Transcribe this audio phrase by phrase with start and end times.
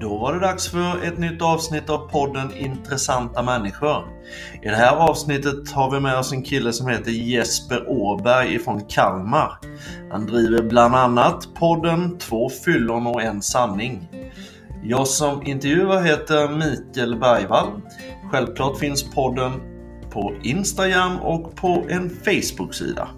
[0.00, 4.04] Då var det dags för ett nytt avsnitt av podden Intressanta människor.
[4.62, 8.80] I det här avsnittet har vi med oss en kille som heter Jesper Åberg ifrån
[8.80, 9.58] Kalmar.
[10.10, 14.08] Han driver bland annat podden Två fyllon och en sanning.
[14.82, 17.68] Jag som intervjuar heter Mikael Bergvall.
[18.30, 19.52] Självklart finns podden
[20.10, 23.08] på Instagram och på en Facebook-sida.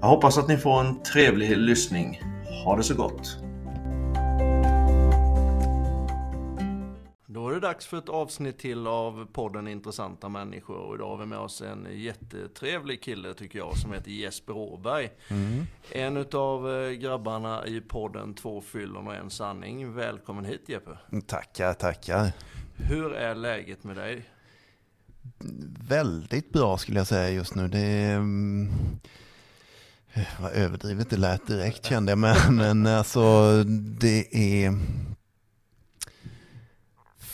[0.00, 2.22] Jag hoppas att ni får en trevlig lyssning.
[2.64, 3.47] Ha det så gott!
[7.60, 10.76] Det dags för ett avsnitt till av podden Intressanta människor.
[10.76, 15.10] Och idag har vi med oss en jättetrevlig kille tycker jag som heter Jesper Åberg.
[15.28, 15.66] Mm.
[15.92, 19.94] En utav eh, grabbarna i podden Två fyllon och en sanning.
[19.94, 20.90] Välkommen hit Jeppe.
[21.26, 22.32] Tackar, tackar.
[22.76, 24.24] Hur är läget med dig?
[25.88, 27.68] Väldigt bra skulle jag säga just nu.
[27.68, 28.16] Det är...
[28.16, 28.68] Mm,
[30.40, 33.52] vad överdrivet det lät direkt kände jag, men, men alltså
[34.00, 34.78] det är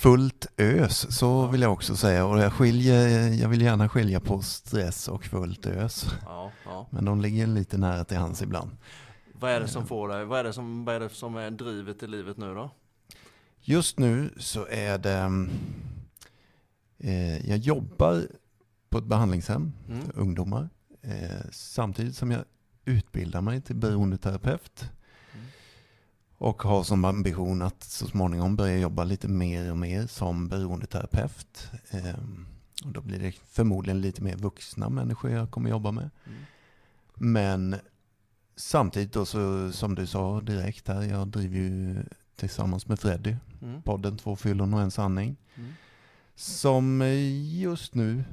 [0.04, 2.26] fullt ös, så vill jag också säga.
[2.26, 6.06] Och jag, skiljer, jag vill gärna skilja på stress och fullt ös.
[6.24, 6.86] Ja, ja.
[6.90, 8.70] Men de ligger lite nära till hands ibland.
[9.32, 11.50] Vad är det som får dig, vad är det som, vad är, det som är
[11.50, 12.70] drivet i livet nu då?
[13.60, 15.48] Just nu så är det,
[16.98, 18.28] eh, jag jobbar
[18.88, 20.06] på ett behandlingshem mm.
[20.06, 20.68] för ungdomar.
[21.02, 22.44] Eh, samtidigt som jag
[22.84, 24.90] utbildar mig till beroendeterapeut.
[26.44, 31.70] Och har som ambition att så småningom börja jobba lite mer och mer som beroendeterapeut.
[31.90, 32.46] Ehm,
[32.84, 36.10] och då blir det förmodligen lite mer vuxna människor jag kommer jobba med.
[36.26, 36.38] Mm.
[37.14, 37.76] Men
[38.56, 41.96] samtidigt då så, som du sa direkt här, jag driver ju
[42.36, 43.82] tillsammans med Freddy mm.
[43.82, 45.36] podden Två fyllon och en sanning.
[45.54, 45.72] Mm.
[46.34, 47.02] Som
[47.52, 48.24] just nu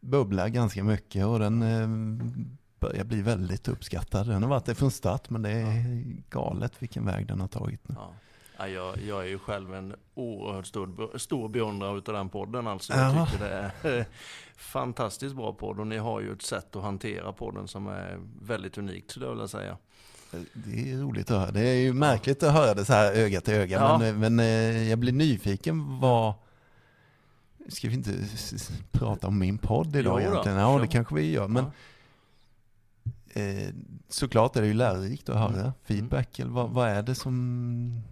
[0.00, 4.26] bubblar ganska mycket och den ehm, börjar bli väldigt uppskattad.
[4.26, 7.88] Den har varit det från start men det är galet vilken väg den har tagit
[7.88, 7.94] nu.
[7.98, 8.12] Ja.
[8.60, 12.66] Ja, jag, jag, är ju själv en oerhört stor, stor beundrare utav den podden.
[12.66, 12.92] Alltså.
[12.92, 13.26] Jag ja.
[13.26, 14.06] tycker det är
[14.56, 18.78] fantastiskt bra podd och ni har ju ett sätt att hantera podden som är väldigt
[18.78, 19.76] unikt skulle jag vilja säga.
[20.52, 21.50] Det är roligt att höra.
[21.50, 23.78] Det är ju märkligt att höra det så här öga till öga.
[23.78, 23.98] Ja.
[23.98, 26.34] Men, men eh, jag blir nyfiken vad...
[27.68, 28.14] Ska vi inte
[28.90, 30.58] prata om min podd idag jo, egentligen?
[30.58, 31.48] Ja, det kanske vi gör.
[31.48, 31.64] Men
[33.34, 33.68] eh,
[34.08, 35.72] såklart är det ju lärorikt att höra mm.
[35.84, 36.38] feedback.
[36.38, 38.02] Eller vad, vad, är det som...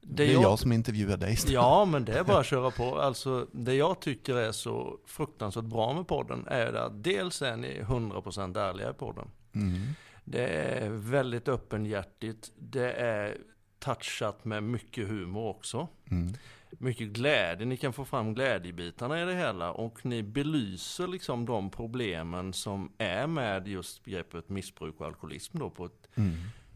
[0.00, 1.38] Det, det är jag, jag, som intervjuar dig.
[1.46, 3.00] Ja, men det är bara att köra på.
[3.00, 7.82] Alltså, det jag tycker är så fruktansvärt bra med podden är att dels är ni
[7.82, 9.28] 100% ärliga i podden.
[9.54, 9.82] Mm.
[10.24, 12.52] Det är väldigt öppenhjärtigt.
[12.58, 13.36] Det är
[13.78, 15.88] touchat med mycket humor också.
[16.10, 16.34] Mm
[16.78, 17.66] mycket glädje.
[17.66, 22.92] Ni kan få fram glädjebitarna i det hela och ni belyser liksom de problemen som
[22.98, 26.34] är med just begreppet missbruk och alkoholism då på ett mm.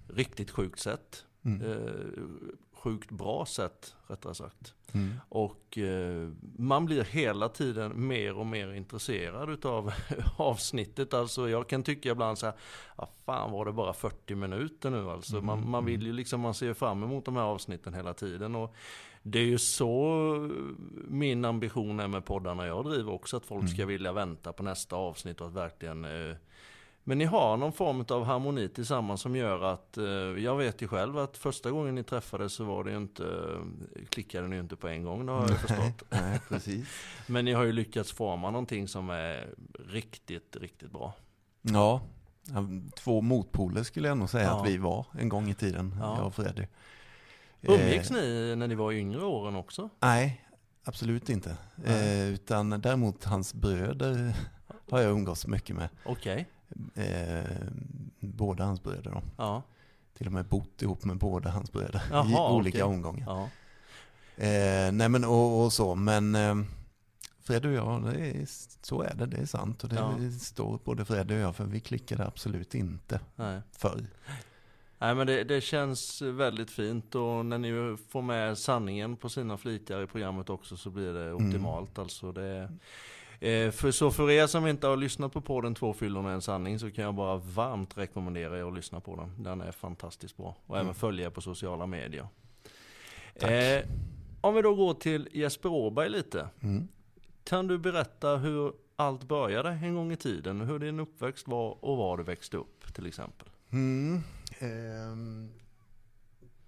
[0.09, 1.25] riktigt sjukt sätt.
[1.45, 1.73] Mm.
[1.73, 2.49] Eh,
[2.79, 4.75] sjukt bra sätt rättare sagt.
[4.93, 5.15] Mm.
[5.29, 9.93] Och eh, man blir hela tiden mer och mer intresserad utav
[10.37, 11.15] avsnittet.
[11.15, 12.55] Alltså jag kan tycka ibland så här,
[12.97, 15.37] ah, fan var det bara 40 minuter nu alltså.
[15.37, 15.47] Mm.
[15.47, 18.55] Man, man vill ju liksom, man ser fram emot de här avsnitten hela tiden.
[18.55, 18.75] Och
[19.31, 20.51] det är ju så
[21.09, 23.37] min ambition är med poddarna jag driver också.
[23.37, 23.89] Att folk ska mm.
[23.89, 26.37] vilja vänta på nästa avsnitt och att verkligen eh,
[27.09, 30.05] men ni har någon form av harmoni tillsammans som gör att, eh,
[30.45, 33.25] jag vet ju själv att första gången ni träffades så var det inte,
[34.09, 36.03] klickade ni ju inte på en gång, det har jag förstått.
[36.11, 36.89] Nej, precis.
[37.27, 39.55] Men ni har ju lyckats forma någonting som är
[39.89, 41.13] riktigt, riktigt bra.
[41.63, 42.01] Ja,
[42.97, 44.61] två motpoler skulle jag nog säga ja.
[44.61, 46.17] att vi var en gång i tiden, ja.
[46.17, 46.67] jag och Freddy.
[47.69, 49.91] Umgicks eh, ni när ni var yngre åren också?
[50.01, 50.45] Nej,
[50.85, 51.57] absolut inte.
[51.85, 54.35] Eh, utan däremot hans bröder
[54.91, 55.89] har jag umgåtts mycket med.
[56.05, 56.49] Okej.
[56.95, 57.05] Okay.
[57.05, 57.45] Eh,
[58.21, 59.23] båda hans bröder då.
[59.37, 59.63] Ja.
[60.15, 62.97] Till och med bott ihop med båda hans bröder Jaha, i olika okay.
[62.97, 63.27] omgångar.
[63.27, 63.49] Ja.
[64.45, 66.55] Eh, nej men och, och så, men eh,
[67.41, 68.47] Fred och jag, är,
[68.83, 69.83] så är det, det är sant.
[69.85, 70.17] Och det ja.
[70.41, 73.61] står både Fred och jag för, vi klickade absolut inte nej.
[73.73, 74.07] förr.
[74.99, 79.57] Nej men det, det, känns väldigt fint och när ni får med sanningen på sina
[79.57, 81.47] flitar i programmet också så blir det mm.
[81.47, 81.99] optimalt.
[81.99, 82.03] Mm.
[82.03, 82.69] Alltså det,
[83.41, 86.43] eh, för, så för er som inte har lyssnat på podden Två fyllon och en
[86.43, 89.45] sanning så kan jag bara varmt rekommendera er att lyssna på den.
[89.45, 90.57] Den är fantastiskt bra.
[90.67, 90.87] Och mm.
[90.87, 92.29] även följa er på sociala medier.
[93.35, 93.85] Eh,
[94.41, 96.49] om vi då går till Jesper Åberg lite.
[96.61, 96.89] Mm.
[97.45, 100.61] Kan du berätta hur allt började en gång i tiden?
[100.61, 103.49] Hur din uppväxt var och var du växte upp till exempel?
[103.71, 104.23] Mm.
[104.59, 105.53] Ehm,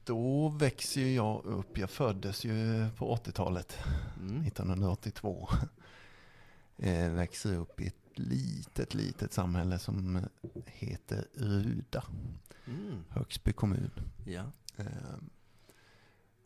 [0.05, 1.79] då växer ju jag upp.
[1.79, 3.79] Jag föddes ju på 80-talet,
[4.21, 4.43] mm.
[4.47, 5.49] 1982.
[6.83, 10.21] Eh, växer upp i ett litet, litet samhälle som
[10.67, 12.05] heter Ruda.
[12.67, 13.05] Mm.
[13.09, 13.91] Högsby kommun.
[14.27, 14.43] Ja.
[14.77, 14.87] Eh,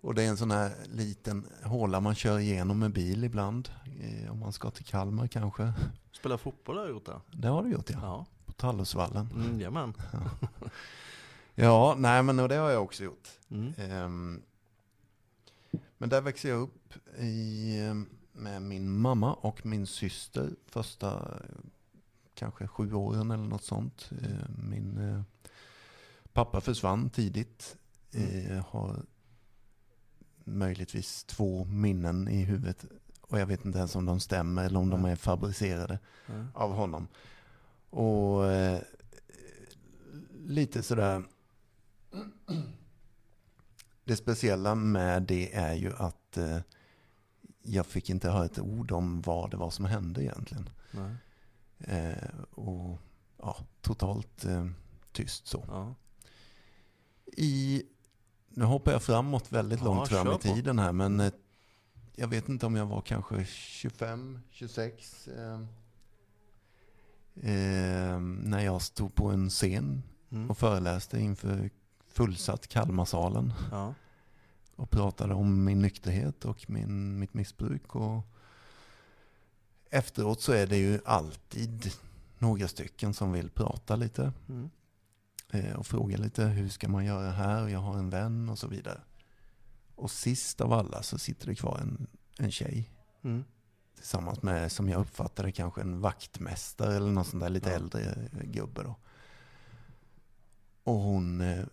[0.00, 3.68] Och det är en sån här liten håla man kör igenom med bil ibland.
[4.00, 5.72] Eh, om man ska till Kalmar kanske.
[6.12, 7.20] Spela fotboll har jag gjort där.
[7.32, 7.98] Det har du gjort ja.
[8.02, 9.28] Ja, På Tallusvallen.
[9.34, 9.94] mm, jajamän.
[11.54, 13.28] Ja, nej men och det har jag också gjort.
[13.50, 13.72] Mm.
[13.78, 14.42] Ehm,
[15.98, 21.40] men där växte jag upp i, ehm, med min mamma och min syster första
[22.34, 24.10] kanske sju åren eller något sånt.
[24.22, 25.22] Eh, Min eh,
[26.32, 27.76] pappa försvann tidigt.
[28.12, 29.02] Eh, Har
[30.44, 32.84] möjligtvis två minnen i huvudet.
[33.20, 35.12] Och jag vet inte ens om de stämmer eller om de Nej.
[35.12, 36.32] är fabricerade Ja.
[36.54, 37.08] av honom.
[37.90, 38.80] Och eh,
[40.46, 41.22] lite sådär.
[44.04, 46.58] Det speciella med det är ju att eh,
[47.62, 50.68] jag fick inte höra ett ord om vad det var som hände egentligen.
[51.78, 52.98] Eh, och
[53.38, 54.66] ja, totalt eh,
[55.12, 55.64] tyst så.
[55.68, 55.94] Ja.
[57.36, 57.82] I,
[58.48, 61.32] nu hoppar jag framåt väldigt Ja, långt fram i tiden här men eh,
[62.16, 65.28] jag vet inte om jag var kanske 25, 26.
[65.28, 65.60] Eh,
[67.50, 70.50] eh, när jag stod på en scen Mm.
[70.50, 71.70] och föreläste inför
[72.14, 73.94] fullsatt Kalmarsalen Ja.
[74.76, 77.94] och pratade om min nykterhet och min, mitt missbruk.
[77.96, 78.22] Och
[79.90, 81.92] efteråt så är det ju alltid
[82.38, 84.70] några stycken som vill prata lite Mm.
[85.50, 88.58] eh, och fråga lite hur ska man göra här och jag har en vän och
[88.58, 89.00] så vidare.
[89.94, 92.06] Och sist av alla så sitter det kvar en,
[92.38, 92.90] en tjej
[93.22, 93.44] Mm.
[93.96, 97.76] tillsammans med, som jag uppfattade kanske en vaktmästare eller någon sån där lite Ja.
[97.76, 98.96] äldre gubbe då.
[100.84, 101.64] Och hon eh,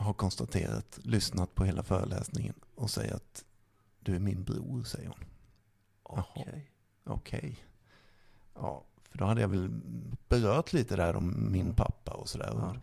[0.00, 3.44] har konstaterat, lyssnat på hela föreläsningen och säger att
[4.00, 5.24] du är min bror, säger hon.
[6.02, 6.70] Okej.
[7.04, 7.64] Okej.
[8.54, 9.68] Ja, för då hade jag väl
[10.28, 12.52] berört lite där om min pappa och sådär.
[12.52, 12.76] Ja.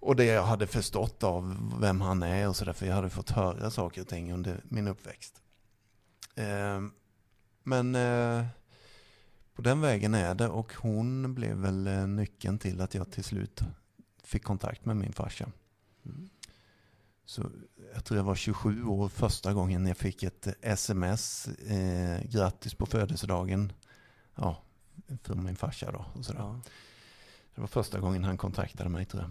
[0.00, 3.30] Och det jag hade förstått av vem han är och sådär, för jag hade fått
[3.30, 5.42] höra saker och ting under min uppväxt.
[6.34, 6.80] Eh,
[7.62, 8.46] men eh,
[9.54, 13.24] på den vägen är det och hon blev väl eh, nyckeln till att jag till
[13.24, 13.60] slut
[14.22, 15.48] fick kontakt med min farsa.
[16.06, 16.28] Mm.
[17.24, 17.50] Så
[17.94, 22.86] jag tror jag var 27 år första gången jag fick ett sms, eh, grattis på
[22.86, 23.72] födelsedagen,
[24.34, 24.62] ja,
[25.22, 26.04] från min farsa då.
[26.14, 26.40] Och sådär.
[26.40, 26.60] Ja.
[27.54, 29.30] Det var första gången han kontaktade mig tror jag.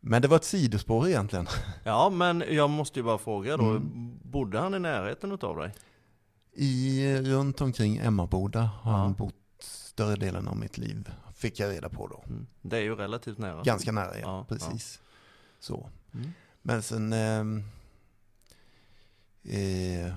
[0.00, 1.46] Men det var ett sidospår egentligen.
[1.84, 3.70] ja, men jag måste ju bara fråga då.
[3.70, 4.18] Mm.
[4.22, 5.74] Bodde han i närheten utav dig?
[6.52, 8.98] I, runt omkring Emmaboda har Ja.
[8.98, 11.10] han bott större delen av mitt liv.
[11.34, 12.24] Fick jag reda på då.
[12.26, 12.46] Mm.
[12.62, 13.62] Det är ju relativt nära.
[13.62, 14.20] Ganska nära, ja.
[14.20, 15.00] Ja, precis.
[15.64, 15.90] Så.
[16.14, 16.30] Mm.
[16.62, 17.12] Men sen...
[17.12, 17.62] ehm,
[19.46, 20.14] Eh,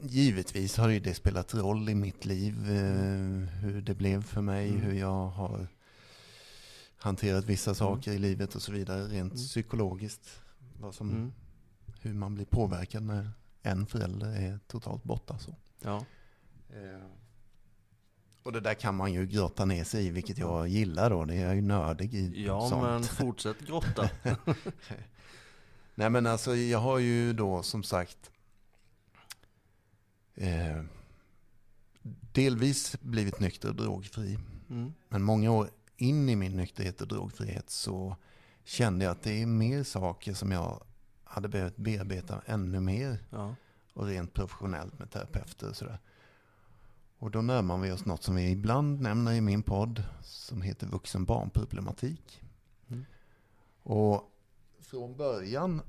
[0.00, 2.70] givetvis har ju det spelat roll i mitt liv.
[2.70, 4.80] Eh, hur det blev för mig, Mm.
[4.80, 5.66] hur jag har
[6.96, 9.02] hanterat vissa saker i livet och så vidare.
[9.04, 9.36] Rent Mm.
[9.46, 10.40] psykologiskt.
[10.80, 11.32] Vad som, Mm.
[12.00, 13.30] Hur man blir påverkad när
[13.62, 15.38] en förälder är totalt borta.
[15.38, 15.54] Så.
[15.82, 16.04] Ja.
[18.46, 21.24] Och det där kan man ju grotta ner sig i, vilket jag gillar då.
[21.24, 22.44] Det är jag ju nördig i.
[22.46, 22.82] Ja, sånt.
[22.82, 24.10] men fortsätt grotta.
[25.94, 28.30] Nej men alltså jag har ju då som sagt
[30.34, 30.82] eh,
[32.32, 34.38] delvis blivit nykter och drogfri.
[34.70, 34.92] Mm.
[35.08, 38.16] Men många år in i min nykterhet och drogfrihet så
[38.64, 40.82] kände jag att det är mer saker som jag
[41.24, 43.18] hade behövt bearbeta ännu mer.
[43.30, 43.54] Ja.
[43.92, 45.98] Och rent professionellt med terapeuter och sådär.
[47.18, 50.86] Och då närmar vi oss något som vi ibland nämner i min podd som heter
[50.86, 52.42] vuxen barnproblematik.
[52.88, 53.04] Mm.
[53.82, 54.32] Och
[54.80, 55.82] från början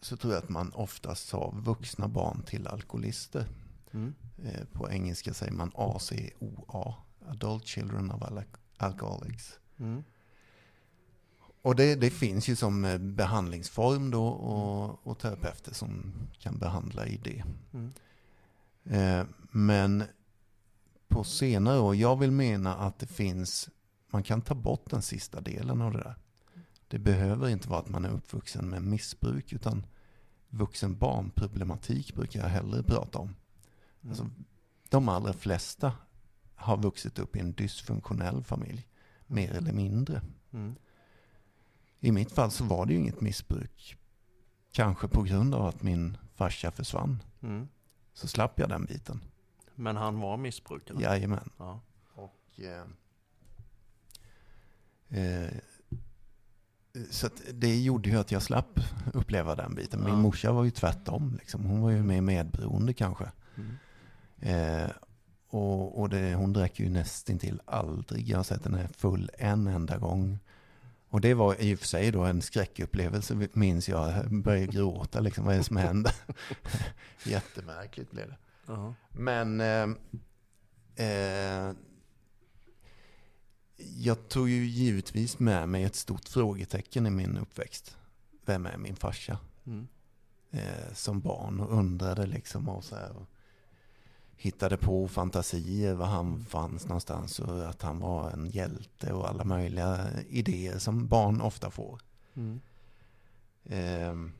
[0.00, 3.46] så tror jag att man oftast sa vuxna barn till alkoholister.
[3.92, 4.14] Mm.
[4.44, 6.94] Eh, På engelska säger man ACOA,
[7.28, 8.44] Adult Children of Al-
[8.76, 9.58] Alcoholics.
[9.78, 10.04] Mm.
[11.62, 17.06] Och det, det finns ju som eh, behandlingsform då och, och terapeuter som kan behandla
[17.06, 17.44] i det.
[17.72, 17.90] Mm.
[18.84, 20.04] Eh, Men
[21.10, 23.68] på senare år, jag vill mena att det finns,
[24.10, 26.16] man kan ta bort den sista delen av det där.
[26.88, 29.86] Det behöver inte vara att man är uppvuxen med missbruk utan
[30.48, 33.28] vuxen barnproblematik brukar jag hellre prata om.
[33.28, 34.10] Mm.
[34.10, 34.30] Alltså,
[34.88, 35.92] de allra flesta
[36.54, 38.88] har vuxit upp i en dysfunktionell familj,
[39.26, 40.22] mer eller mindre.
[40.52, 40.74] Mm.
[42.00, 43.96] I mitt fall så var det ju inget missbruk.
[44.72, 47.22] Kanske på grund av att min farsa försvann.
[47.42, 47.68] Mm.
[48.12, 49.20] Så slapp jag den biten.
[49.80, 51.02] Men han var missbrukare?
[51.02, 51.50] Jajamän.
[51.58, 51.80] Ja.
[52.14, 52.84] Och, eh,
[55.20, 55.50] eh,
[57.10, 58.80] så det gjorde ju att jag slapp
[59.14, 60.00] uppleva den biten.
[60.00, 60.16] Min Ja.
[60.20, 61.36] morsa var ju tvärtom.
[61.38, 61.64] Liksom.
[61.64, 63.30] Hon var ju mer medberoende kanske.
[63.56, 63.76] Mm.
[64.84, 64.90] Eh,
[65.48, 68.28] och och det, hon drack ju nästintill aldrig.
[68.28, 70.38] Jag har sett henne full en enda gång.
[71.08, 74.08] Och det var i och för sig då en skräckupplevelse, minns jag.
[74.10, 76.14] Jag började gråta, liksom, vad är det som händer?
[77.24, 78.36] Jättemärkligt blev det.
[78.70, 78.94] Ja.
[79.10, 79.88] Men eh,
[81.06, 81.72] eh,
[83.76, 87.96] jag tog ju givetvis med mig ett stort frågetecken i min uppväxt.
[88.44, 89.38] Vem är min farsa?
[89.66, 89.88] Mm.
[90.50, 93.16] Eh, som barn och undrade liksom och så här.
[93.16, 93.26] Och
[94.36, 99.44] hittade på fantasier var han fanns någonstans och att han var en hjälte och alla
[99.44, 102.00] möjliga idéer som barn ofta får.
[102.34, 102.60] Mm.
[103.64, 104.32] Eh,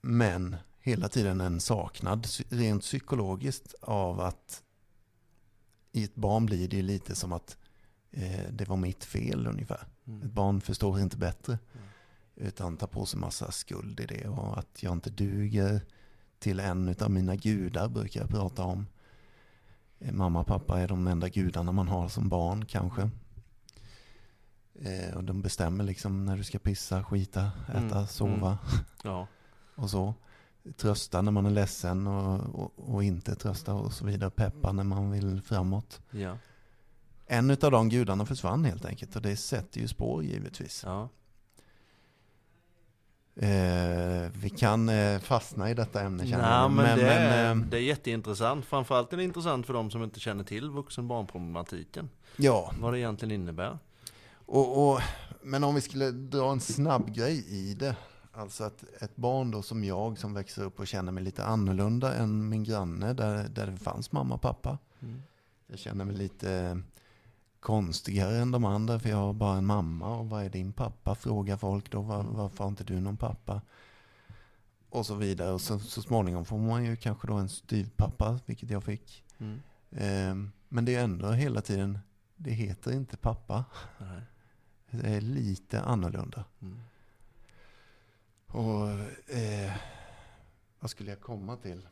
[0.00, 0.56] men
[0.90, 4.62] hela tiden en saknad rent psykologiskt av att
[5.92, 7.56] i ett barn blir det lite som att
[8.10, 9.86] eh, det var mitt fel ungefär.
[10.06, 10.22] Mm.
[10.22, 11.58] Ett barn förstår inte bättre.
[11.74, 11.86] Mm.
[12.48, 14.28] Utan tar på sig massa skuld i det.
[14.28, 15.80] Och att jag inte duger
[16.38, 18.86] till en av mina gudar brukar jag prata om.
[19.98, 23.10] Eh, Mamma och pappa är de enda gudarna man har som barn kanske.
[24.74, 28.58] Eh, och de bestämmer liksom när du ska pissa, skita, äta, Mm, sova
[29.04, 29.26] Ja.
[29.74, 30.14] och så.
[30.76, 34.30] Trösta när man är ledsen och, och, och inte trösta och så vidare.
[34.30, 36.00] Peppa när man vill framåt.
[36.10, 36.36] Ja.
[37.26, 40.82] En av de gudarna försvann helt enkelt och det sätter ju spår givetvis.
[40.86, 41.08] Ja.
[43.36, 46.70] Eh, vi kan eh, fastna i detta ämne känner jag.
[46.70, 48.64] men, det, är, eh, det är jätteintressant.
[48.64, 52.08] Framförallt är det intressant för de som inte känner till vuxen-barnproblematiken.
[52.36, 53.78] ja, Vad det egentligen innebär.
[54.46, 55.00] och, och,
[55.42, 57.96] men om vi skulle dra en snabb grej i det.
[58.40, 62.14] Alltså att ett barn då som jag som växer upp och känner mig lite annorlunda
[62.14, 64.78] än min granne där, där det fanns mamma och pappa.
[65.00, 65.22] Mm.
[65.66, 66.82] Jag känner mig lite
[67.60, 71.14] konstigare än de andra för jag har bara en mamma och vad är din pappa?
[71.14, 72.00] Frågar folk då.
[72.02, 73.62] Var, varför har inte du någon pappa?
[74.88, 75.50] Och så vidare.
[75.50, 79.24] Och så, så småningom får man ju kanske då en styvpappa, vilket jag fick.
[79.38, 79.60] Mm.
[79.90, 81.98] Eh, men det är ändå hela tiden,
[82.36, 83.64] det heter inte pappa.
[83.98, 84.22] Nej.
[84.90, 86.44] Det är lite annorlunda.
[86.62, 86.78] Mm.
[88.52, 88.88] Och
[89.36, 89.72] eh,
[90.80, 91.88] vad skulle jag komma till?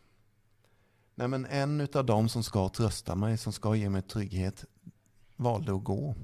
[1.14, 4.64] Nej men en av dem som ska trösta mig, som ska ge mig trygghet,
[5.36, 6.14] valde att gå.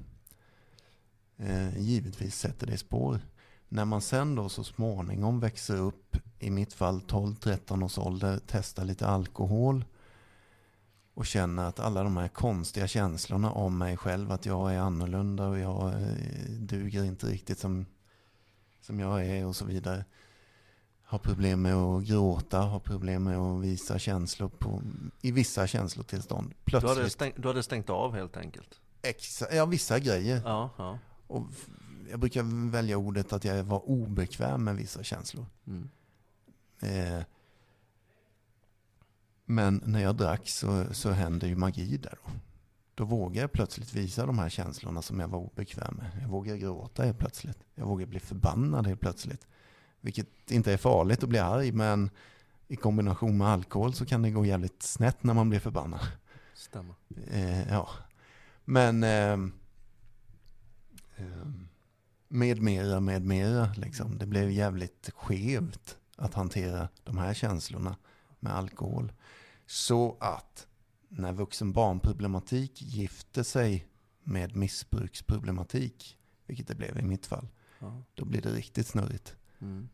[1.37, 3.19] Eh, givetvis sätter det spår.
[3.69, 8.85] När man sen då så småningom växer upp, i mitt fall 12-13 års ålder, testar
[8.85, 9.85] lite alkohol
[11.13, 15.47] och känner att alla de här konstiga känslorna om mig själv, att jag är annorlunda
[15.47, 17.85] och jag eh, duger inte riktigt som,
[18.81, 20.05] som jag är och så vidare.
[21.07, 24.81] Har problem med att gråta, har problem med att visa känslor på,
[25.21, 26.53] i vissa känslotillstånd.
[26.65, 28.79] Du, hade Plötsligt, stängt, du hade stängt av helt enkelt.
[29.01, 30.41] exa, ja vissa grejer.
[30.45, 30.99] Ja, ja.
[31.27, 31.43] Och
[32.09, 35.45] jag brukar välja ordet att jag var obekväm med vissa känslor.
[35.67, 35.89] Mm.
[36.79, 37.23] Eh,
[39.45, 42.31] men när jag drack så, så hände ju magi där då.
[42.95, 46.21] Då vågade jag plötsligt visa de här känslorna som jag var obekväm med.
[46.21, 47.57] Jag vågade gråta helt plötsligt.
[47.75, 49.47] Jag vågade bli förbannad helt plötsligt.
[50.05, 52.09] Vilket inte är farligt att bli arg, men
[52.67, 55.99] i kombination med alkohol så kan det gå jävligt snett när man blir förbannad.
[56.53, 56.95] Stämmer.
[57.31, 57.89] Eh, ja.
[58.65, 59.53] Men ehm,
[62.27, 63.73] med mera, med mera.
[63.77, 64.17] Liksom.
[64.17, 67.95] Det blev jävligt skevt att hantera de här känslorna
[68.39, 69.11] med alkohol.
[69.65, 70.67] Så att
[71.09, 73.87] när vuxen barnproblematik gifte sig
[74.23, 77.47] med missbruksproblematik, vilket det blev i mitt fall,
[77.79, 78.01] Ja.
[78.15, 79.89] då blir det riktigt snurrigt Mm.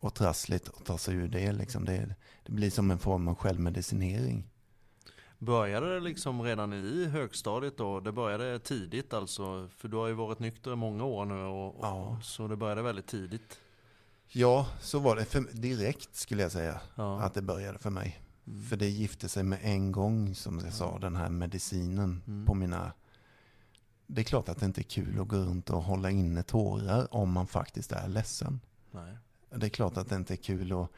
[0.00, 1.52] Och trassligt att ta sig ur det.
[1.52, 1.84] Liksom.
[1.84, 2.14] det.
[2.46, 4.50] Det blir som en form av självmedicinering.
[5.38, 8.00] Började det liksom redan i högstadiet då?
[8.00, 9.68] Det började tidigt alltså?
[9.76, 12.20] För du har ju varit nykter i många år nu och, och, Ja.
[12.22, 13.58] så det började väldigt tidigt.
[14.28, 16.80] Ja, så var det för, direkt skulle jag säga.
[16.94, 17.20] Ja.
[17.20, 18.20] att det började för mig.
[18.46, 18.62] Mm.
[18.62, 22.46] För det gifte sig med en gång, som jag sa, den här medicinen Mm.
[22.46, 22.92] på mina...
[24.06, 27.14] Det är klart att det inte är kul att gå runt och hålla inne tårar
[27.14, 28.60] om man faktiskt är ledsen.
[28.90, 29.16] Nej.
[29.50, 30.90] Det är klart att det inte är kul att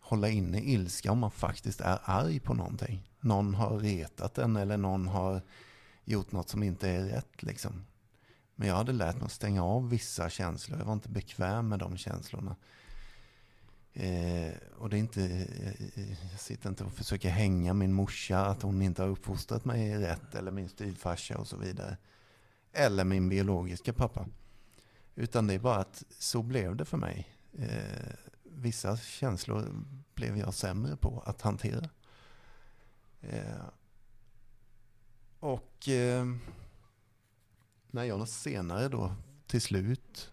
[0.00, 3.10] hålla inne ilska om man faktiskt är arg på någonting.
[3.20, 5.42] Någon har retat en eller någon har
[6.04, 7.42] gjort något som inte är rätt.
[7.42, 7.84] Liksom.
[8.54, 10.78] Men jag hade lärt mig att stänga av vissa känslor.
[10.78, 12.56] Jag var inte bekväm med de känslorna.
[13.92, 15.22] Eh, och det är inte,
[15.94, 19.98] eh, jag sitter inte och försöker hänga min morsa att hon inte har uppfostrat mig
[19.98, 21.96] rätt eller min styvfarsa och så vidare.
[22.72, 24.26] Eller min biologiska pappa.
[25.14, 27.28] Utan det är bara att så blev det för mig.
[27.58, 31.88] Eh, vissa känslor blev jag sämre på att hantera.
[33.20, 33.64] Eh,
[35.40, 36.26] och eh,
[37.90, 39.14] när jag senare då
[39.46, 40.32] till slut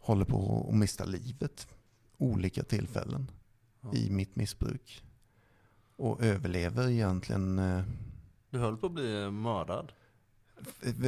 [0.00, 1.68] håller på att mista livet
[2.16, 3.30] olika tillfällen
[3.80, 3.94] Ja.
[3.94, 5.04] i mitt missbruk
[5.96, 7.58] och överlever egentligen.
[7.58, 7.82] Eh,
[8.50, 9.92] Du höll på att bli mördad.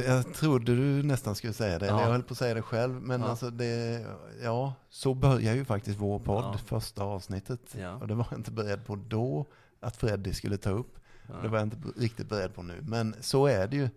[0.07, 1.91] Jag trodde du nästan skulle säga det, Ja.
[1.93, 3.01] eller jag höll på att säga det själv.
[3.01, 3.27] Men Ja.
[3.27, 4.05] alltså det,
[4.43, 6.57] ja, så börjar ju faktiskt vår podd, Ja.
[6.57, 7.75] första avsnittet.
[8.01, 9.45] Och det var jag inte beredd på då,
[9.79, 10.99] att Freddy skulle ta upp.
[11.41, 12.81] Det var jag inte riktigt beredd på nu.
[12.81, 13.89] Men så är det ju.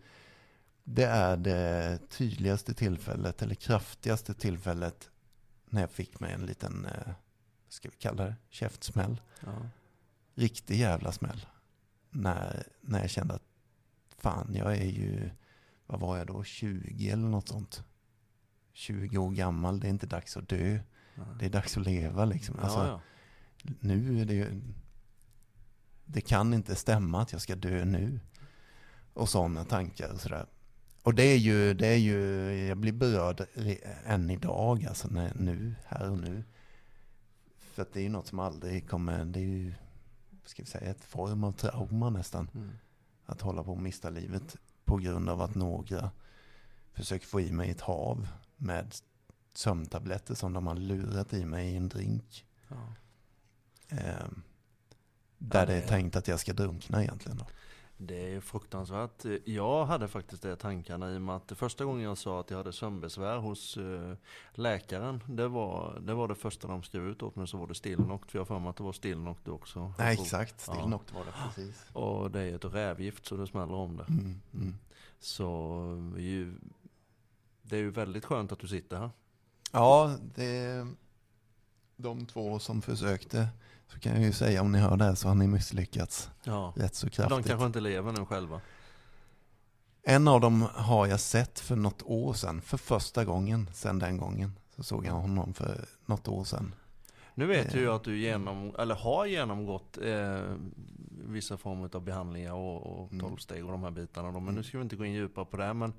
[0.84, 5.10] Det är det tydligaste tillfället, eller kraftigaste tillfället,
[5.66, 7.14] när jag fick mig en liten, eh, vad
[7.68, 9.20] ska vi kalla det, käftsmäll.
[10.34, 11.46] Riktig jävla smäll.
[12.10, 13.42] När, när jag kände att
[14.18, 15.30] fan, jag är ju,
[15.92, 17.84] vad var jag då, 20 eller något sånt.
[18.72, 20.78] 20 år gammal, det är inte dags att dö.
[21.14, 21.22] Ja.
[21.38, 22.58] Det är dags att leva liksom.
[22.58, 23.00] Alltså, ja,
[23.62, 23.72] ja.
[23.80, 24.62] nu är det ju,
[26.04, 28.20] det kan inte stämma att jag ska dö nu.
[29.14, 30.46] Och sådana tankar och sådär.
[31.02, 32.18] Och det är ju, det är ju,
[32.66, 33.46] jag blir berörd
[34.04, 36.44] än idag, alltså när, nu, här och nu.
[37.58, 39.74] För att det är ju något som aldrig kommer, det är ju,
[40.44, 42.50] ska vi säga, ett form av trauma nästan.
[42.54, 42.70] Mm.
[43.26, 44.56] Att hålla på att mista livet
[44.92, 46.10] på grund av att några
[46.92, 48.94] försöker få i mig ett hav med
[49.54, 52.46] sömntabletter som de har lurat i mig i en drink.
[52.68, 52.94] Ja.
[53.88, 54.26] Eh,
[55.38, 57.38] där Ja, det är tänkt att jag ska drunkna egentligen.
[57.38, 57.46] Då.
[57.96, 59.24] Det är fruktansvärt.
[59.44, 62.50] Jag hade faktiskt det tankarna i och med att det första gången jag sa att
[62.50, 64.16] jag hade sömnbesvär hos eh,
[64.54, 67.74] läkaren, det var, det var det första de skrev ut åt mig, så var det
[67.74, 69.94] Stilnoct, för jag har för mig att det var Stilnoct också.
[69.98, 70.64] Nej, exakt.
[70.66, 70.74] Ja.
[70.74, 71.84] Stillnokt var det precis.
[71.92, 74.06] Och det är ett rävgift så det smäller om det.
[74.08, 74.74] Mm, mm.
[75.20, 76.54] Så ju,
[77.62, 79.10] det är ju väldigt skönt att du sitter här.
[79.72, 80.86] Ja, det
[82.02, 83.48] de två som försökte,
[83.92, 86.72] så kan jag ju säga om ni hör det här så har ni misslyckats Ja.
[86.76, 87.46] rätt så De kraftigt.
[87.46, 88.60] kanske inte lever nu själva.
[90.02, 94.16] En av dem har jag sett för något år sedan, för första gången sedan den
[94.16, 94.52] gången.
[94.76, 96.74] Så såg jag honom för något år sedan.
[97.34, 97.72] Nu vet Eh.
[97.74, 100.40] jag ju att du genom, eller har genomgått eh,
[101.26, 103.20] vissa former av behandlingar och, och Mm.
[103.24, 104.32] tolvsteg och de här bitarna.
[104.32, 105.74] Då, men nu ska vi inte gå in djupare på det.
[105.74, 105.92] Men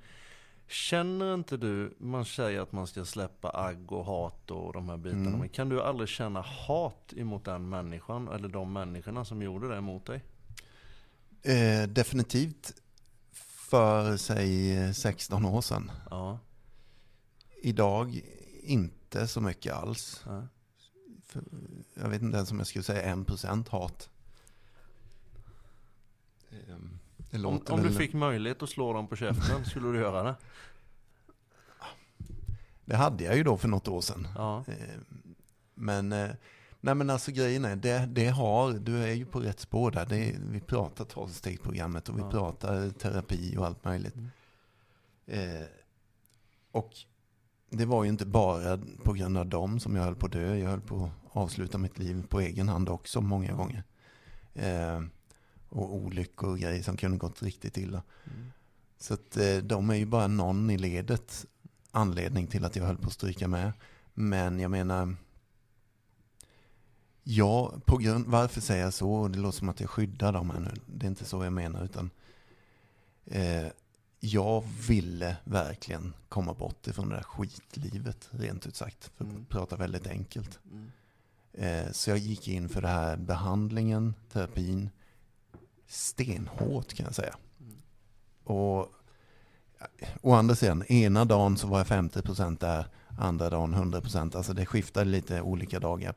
[0.68, 4.98] känner inte du, man säger att man ska släppa agg och hat och de här
[4.98, 5.28] bitarna.
[5.28, 5.40] Mm.
[5.40, 9.82] Men kan du aldrig känna hat emot den människan eller de människorna som gjorde det
[9.82, 10.24] mot dig?
[11.42, 12.74] Eh, definitivt
[13.74, 15.92] för, säg 16 år sedan.
[16.10, 16.40] Ja.
[17.62, 18.22] Idag
[18.64, 20.24] inte så mycket alls.
[20.26, 20.48] ja.
[21.26, 21.44] För,
[21.94, 24.10] jag vet inte ens om jag skulle säga 1% hat.
[26.50, 26.72] Det
[27.34, 30.36] Om, om du fick möjlighet att slå dem på käften, skulle du göra det?
[32.86, 34.28] Det hade jag ju då för något år sedan.
[34.36, 34.64] Ja.
[34.68, 35.36] Ehm,
[35.76, 36.30] Men, eh,
[36.82, 40.06] nej men alltså grejen är, det, det har, du är ju på rätt spår där.
[40.06, 42.32] Det vi pratar tolvstegsprogrammet och vi Ja.
[42.32, 44.16] pratar terapi och allt möjligt.
[44.16, 44.30] Mm.
[45.28, 45.68] Eh,
[46.72, 46.92] och
[47.70, 50.56] det var ju inte bara på grund av dem som jag höll på att dö.
[50.56, 53.84] Jag höll på att avsluta mitt liv på egen hand också många gånger.
[54.54, 55.02] Eh,
[55.74, 58.04] och olyckor och grejer som kunde gått riktigt illa.
[58.26, 58.52] Mm.
[58.98, 61.46] Så att eh, de är ju bara någon i ledet
[61.92, 63.72] anledning till att jag höll på att stryka med.
[64.14, 65.16] Men jag menar,
[67.24, 69.28] ja, på grund, varför säger jag så?
[69.28, 70.72] Det låter som att jag skyddar dem här nu.
[70.86, 72.10] Det är inte så jag menar, utan
[73.26, 73.68] eh,
[74.20, 79.12] jag ville verkligen komma bort ifrån det där skitlivet, rent ut sagt.
[79.18, 79.46] För att Mm.
[79.46, 80.60] prata väldigt enkelt.
[80.72, 80.92] Mm.
[81.54, 84.90] Eh, så jag gick in för det här behandlingen, terapin,
[85.94, 87.36] stenhårt kan jag säga.
[88.44, 88.94] Och
[90.22, 92.86] å andra sidan, ena dagen så var jag 50% där,
[93.20, 94.36] andra dagen 100%.
[94.38, 96.16] Alltså det skiftade lite olika dagar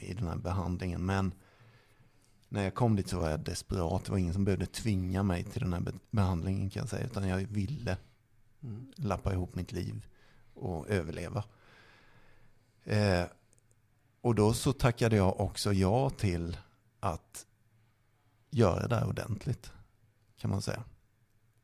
[0.00, 1.06] i den här behandlingen.
[1.06, 1.32] Men
[2.48, 4.04] när jag kom dit så var jag desperat.
[4.04, 7.04] Det var ingen som behövde tvinga mig till den här be- behandlingen kan jag säga.
[7.06, 7.96] Utan jag ville
[8.64, 8.92] Mm.
[8.96, 10.06] lappa ihop mitt liv
[10.54, 11.44] och överleva.
[12.84, 13.24] Eh,
[14.20, 16.56] och då så tackade jag också ja till
[17.00, 17.46] att
[18.52, 19.72] göra det här ordentligt.
[20.38, 20.84] Kan man säga.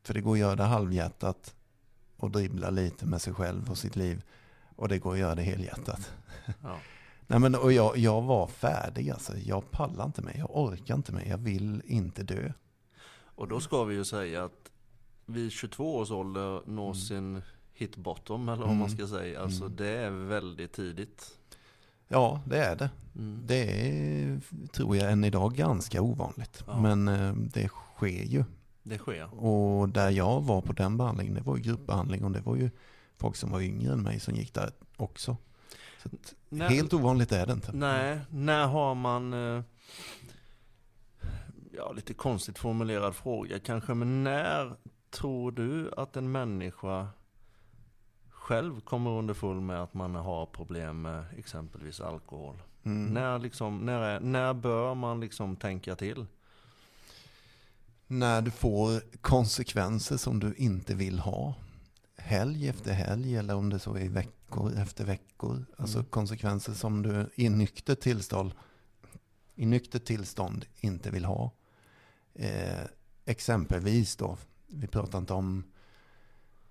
[0.03, 1.55] För det går att göra det halvhjärtat
[2.17, 4.23] och dribbla lite med sig själv och sitt liv.
[4.75, 6.13] Och det går att göra det helhjärtat.
[6.63, 6.79] Ja.
[7.27, 9.37] Nej, men, och jag, jag var färdig alltså.
[9.37, 10.35] Jag pallar inte mer.
[10.37, 11.25] Jag orkar inte mer.
[11.25, 12.51] Jag vill inte dö.
[13.19, 14.71] Och då ska vi ju säga att
[15.25, 16.95] vid 22 års ålder nå Mm.
[16.95, 17.41] sin
[17.73, 18.97] hit bottom eller vad man Mm.
[18.97, 19.41] ska säga.
[19.41, 19.75] Alltså Mm.
[19.75, 21.38] det är väldigt tidigt.
[22.11, 22.89] Ja, det är det.
[23.15, 23.43] Mm.
[23.45, 23.55] Det
[23.89, 24.39] är,
[24.73, 26.63] tror jag, än idag ganska ovanligt.
[26.67, 26.79] Ja.
[26.81, 28.43] Men eh, det sker ju.
[28.83, 29.43] Det sker.
[29.43, 32.69] Och där jag var på den behandlingen, det var ju gruppbehandling och det var ju
[33.17, 35.37] folk som var yngre än mig som gick där också.
[36.03, 36.09] Så
[36.49, 37.71] När, helt ovanligt är det inte.
[37.71, 39.33] Nej, när har man...
[39.33, 39.63] eh,
[41.77, 44.75] Ja, lite konstigt formulerad fråga kanske, men när
[45.11, 47.07] tror du att en människa
[48.49, 52.55] själv kommer underfull med att man har problem med exempelvis alkohol?
[52.83, 53.13] Mm.
[53.13, 56.25] När, liksom, när, är, när bör man liksom tänka till?
[58.07, 61.53] När du får konsekvenser som du inte vill ha.
[62.17, 65.65] Helg efter helg eller om det så är veckor efter veckor.
[65.77, 66.09] Alltså Mm.
[66.09, 68.51] konsekvenser som du i nykter tillstånd,
[69.55, 71.51] i nykter tillstånd inte vill ha.
[72.33, 72.85] Eh,
[73.25, 75.63] exempelvis då, vi pratar inte om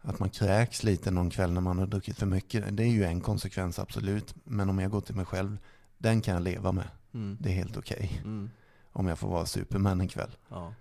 [0.01, 2.77] att man kräks lite någon kväll när man har druckit för mycket.
[2.77, 4.35] Det är ju en konsekvens absolut.
[4.45, 5.59] Men om jag går till mig själv,
[5.99, 6.89] den kan jag leva med.
[7.15, 7.37] Mm.
[7.41, 8.21] Det är helt okej.
[8.25, 8.51] Mm.
[8.93, 10.37] Om jag får vara superman en kväll.
[10.49, 10.75] Ja.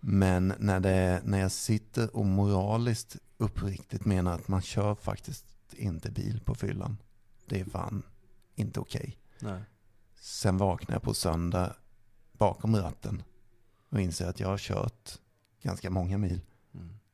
[0.00, 6.10] Men när, det, när jag sitter och moraliskt uppriktigt menar att man kör faktiskt inte
[6.10, 6.96] bil på fyllan.
[7.46, 8.02] Det är fan
[8.54, 9.18] inte okej.
[9.38, 9.62] Nej.
[10.20, 11.76] Sen vaknar jag på söndag
[12.32, 13.22] bakom ratten
[13.88, 15.18] och inser att jag har kört
[15.62, 16.40] ganska många mil.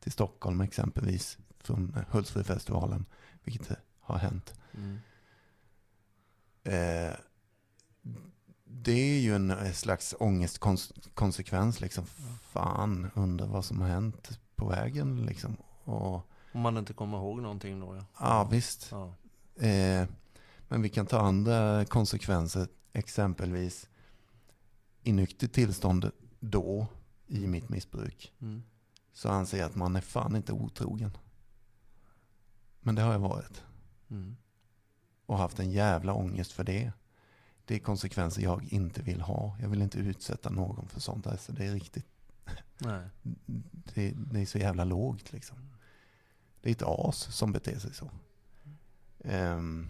[0.01, 3.07] Till Stockholm exempelvis från Hultsfredfestivalen,
[3.45, 3.69] vilket
[4.01, 4.55] har hänt.
[4.75, 4.99] Mm.
[6.65, 7.15] Eh,
[8.65, 11.81] det är ju en slags ångestkonsekvens.
[11.81, 12.07] Liksom.
[12.43, 15.27] Fan, undrar vad som har hänt på vägen.
[15.27, 15.57] Liksom.
[15.85, 16.15] Och,
[16.53, 18.05] Om man inte kommer ihåg någonting då ja.
[18.19, 18.89] ja, visst.
[18.91, 19.15] Ja.
[19.67, 20.09] Eh,
[20.69, 22.69] men vi kan ta andra konsekvenser.
[22.93, 23.89] Exempelvis
[25.03, 26.11] i nyktert tillstånd
[26.41, 26.87] då,
[27.27, 28.63] i mitt missbruk, Mm.
[29.13, 31.17] Så anser jag att man är fan inte otrogen.
[32.81, 33.63] Men det har jag varit.
[34.11, 34.37] Mm.
[35.27, 36.93] och haft en jävla ångest för det.
[37.65, 39.57] Det är konsekvenser jag inte vill ha.
[39.61, 41.27] Jag vill inte utsätta någon för sånt.
[41.27, 42.07] Alltså det är riktigt,
[42.79, 43.09] Nej.
[43.95, 45.57] det, det är så jävla lågt liksom.
[46.61, 48.11] Det är ett as som beter sig så.
[49.25, 49.89] Ehm,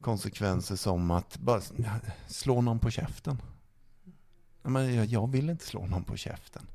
[0.00, 1.60] konsekvenser som att bara
[2.26, 3.42] slå någon på käften.
[4.62, 6.66] Men jag, jag vill inte slå någon på käften.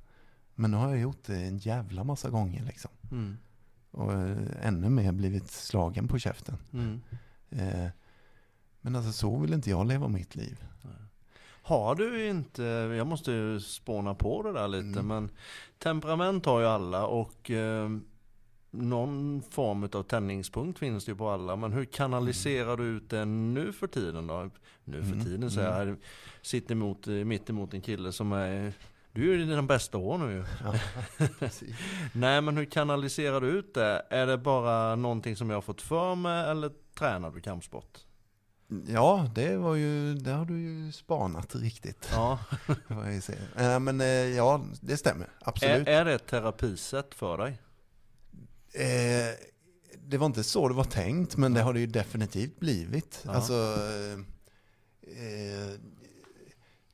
[0.59, 2.91] Men nu har jag gjort det en jävla massa gånger liksom.
[3.11, 3.37] Mm.
[3.91, 6.57] Och eh, ännu mer blivit slagen på käften.
[6.73, 7.01] Mm.
[7.49, 7.89] Eh,
[8.81, 10.63] men alltså så vill inte jag leva mitt liv.
[11.61, 12.63] Har du inte,
[12.97, 15.07] jag måste ju spåna på det där lite, Mm.
[15.07, 15.29] men
[15.77, 17.89] temperament har ju alla och eh,
[18.71, 21.55] någon form av tändningspunkt finns det ju på alla.
[21.55, 24.49] Men hur kanaliserar du ut det nu för tiden då?
[24.83, 25.97] Nu för Mm, tiden säger jag,
[26.41, 28.73] sitter emot, eh, mitt emot en kille som är
[29.11, 30.45] du är ju dina bästa år nu.
[30.63, 30.75] Ja.
[32.13, 34.05] Nej men hur kanaliserar du ut det?
[34.09, 37.99] Är det bara någonting som jag har fått för mig eller tränar du kampsport?
[38.87, 42.09] ja, det var ju, det har du ju spanat riktigt.
[42.11, 42.39] Ja.
[42.87, 43.73] Vad jag säger.
[43.73, 45.25] Eh, Men eh, ja, det stämmer.
[45.25, 45.87] är, Absolut.
[45.87, 47.61] är det ett terapisätt för dig?
[48.73, 49.35] Eh,
[49.97, 53.21] det var inte så det var tänkt, men det har det ju definitivt blivit.
[53.25, 53.31] Ja.
[53.31, 54.19] Alltså, eh,
[55.23, 55.69] eh,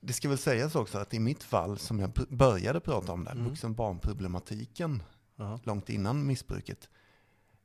[0.06, 3.32] det ska väl sägas också att i mitt fall, som jag började prata om där,
[3.32, 3.46] Mm.
[3.50, 5.04] vuxen-barnproblematiken,
[5.36, 5.60] Ja.
[5.64, 6.90] långt innan missbruket.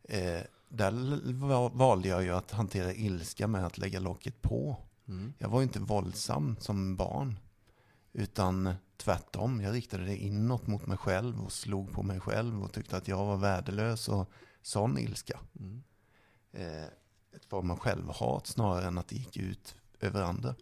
[0.02, 0.92] Eh, där
[1.76, 4.76] valde jag ju att hantera ilska med att lägga locket på.
[5.08, 5.32] Mm.
[5.38, 7.38] Jag var ju inte våldsam som barn.
[8.12, 12.72] Utan tvärtom, jag riktade det inåt mot mig själv och slog på mig själv och
[12.72, 14.30] tyckte att jag var värdelös och
[14.62, 15.40] sån ilska.
[15.60, 15.82] Mm.
[16.52, 16.84] Eh,
[17.36, 20.54] ett form av självhat snarare än att det gick ut över andra.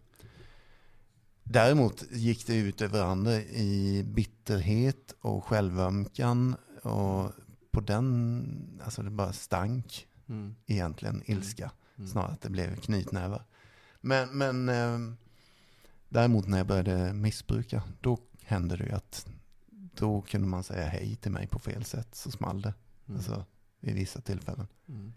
[1.51, 7.31] Däremot gick det ut över andra i bitterhet och självömkan och
[7.71, 10.55] på den, alltså det bara stank Mm.
[10.65, 11.71] egentligen, ilska.
[11.97, 12.09] Mm.
[12.09, 13.45] Snarare att det blev knytnävar.
[14.01, 15.15] Men, men eh,
[16.09, 19.27] däremot när jag började missbruka, då hände det ju att
[19.71, 22.73] då kunde man säga hej till mig på fel sätt, så small det.
[23.07, 23.17] Mm.
[23.17, 23.45] Alltså
[23.79, 24.67] vid vissa tillfällen.
[24.87, 25.13] Mm.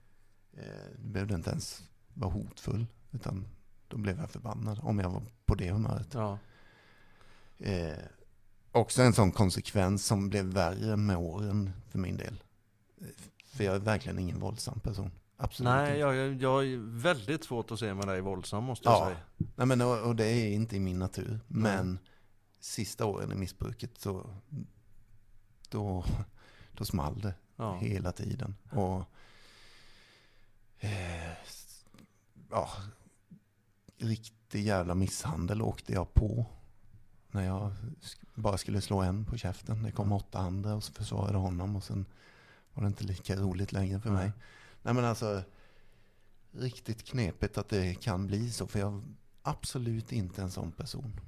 [0.52, 0.62] Eh,
[0.98, 1.82] det behövde inte ens
[2.14, 3.46] vara hotfull, utan
[3.92, 6.14] då blev jag förbannad om jag var på det humöret.
[6.14, 6.38] Ja.
[7.58, 7.96] Eh,
[8.72, 12.42] också en sån konsekvens som blev värre med åren för min del.
[13.00, 13.06] Eh,
[13.44, 15.10] För jag är verkligen ingen våldsam person.
[15.36, 15.98] Absolut Nej, inte.
[16.00, 19.04] jag, jag, har väldigt svårt att se med dig våldsam måste jag Ja.
[19.06, 19.18] säga.
[19.56, 21.30] Nej, men, och, och det är inte i min natur.
[21.30, 21.40] Nej.
[21.48, 21.98] Men
[22.60, 24.26] sista åren i missbruket så
[25.68, 26.04] då,
[26.72, 27.78] då small det Ja.
[27.78, 28.54] hela tiden.
[28.70, 29.04] Och
[30.78, 31.32] eh,
[32.50, 32.70] ja,
[34.02, 36.46] riktig jävla misshandel åkte jag på.
[37.30, 37.72] När jag
[38.34, 39.82] bara skulle slå en på käften.
[39.82, 42.06] Det kom åtta andra och så försvarade honom och sen
[42.74, 44.32] var det inte lika roligt längre för mig.
[44.82, 45.42] Nej men alltså,
[46.52, 48.66] riktigt knepigt att det kan bli så.
[48.66, 49.02] För jag är
[49.42, 51.20] absolut inte en sån person.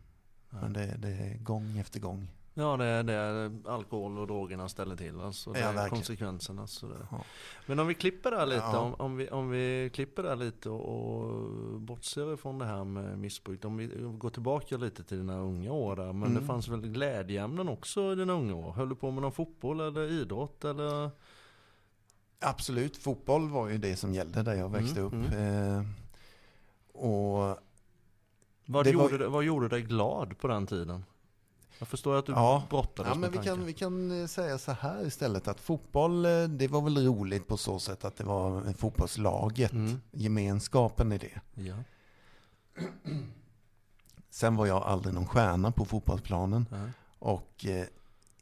[0.50, 2.28] Men det, det är gång efter gång.
[2.56, 5.20] Ja, det är det alkohol och drogerna ställer till.
[5.20, 5.90] Alltså, det Ja, är verkligen.
[5.90, 6.66] konsekvenserna.
[6.66, 7.06] Så det.
[7.10, 7.20] Ja.
[7.66, 8.78] Men om vi klipper där lite, Ja.
[8.78, 13.18] om, om, vi, om vi klipper där lite och, och bortser ifrån det här med
[13.18, 13.64] missbruk.
[13.64, 13.86] Om vi
[14.18, 16.12] går tillbaka lite till dina unga år där.
[16.12, 16.34] Men Mm.
[16.34, 18.72] det fanns väl glädjeämnen också i dina unga år?
[18.72, 21.10] Höll du på med någon fotboll eller idrott eller?
[22.40, 25.32] Absolut, fotboll var ju det som gällde där jag växte Mm, upp.
[25.32, 25.82] Eh,
[27.02, 27.58] och Vad,
[28.66, 31.04] var- gjorde, det- vad gjorde dig glad på den tiden?
[31.84, 32.62] Jag förstår att du Ja.
[32.70, 33.56] brottades Ja, men med vi tanken.
[33.56, 37.48] kan, vi kan eh, säga så här istället att fotboll, eh, det var väl roligt
[37.48, 40.00] på så sätt att det var fotbollslaget, Mm.
[40.12, 41.40] gemenskapen i det.
[41.54, 41.74] Ja.
[44.30, 46.86] Sen var jag aldrig någon stjärna på fotbollsplanen Ja.
[47.18, 47.86] och eh,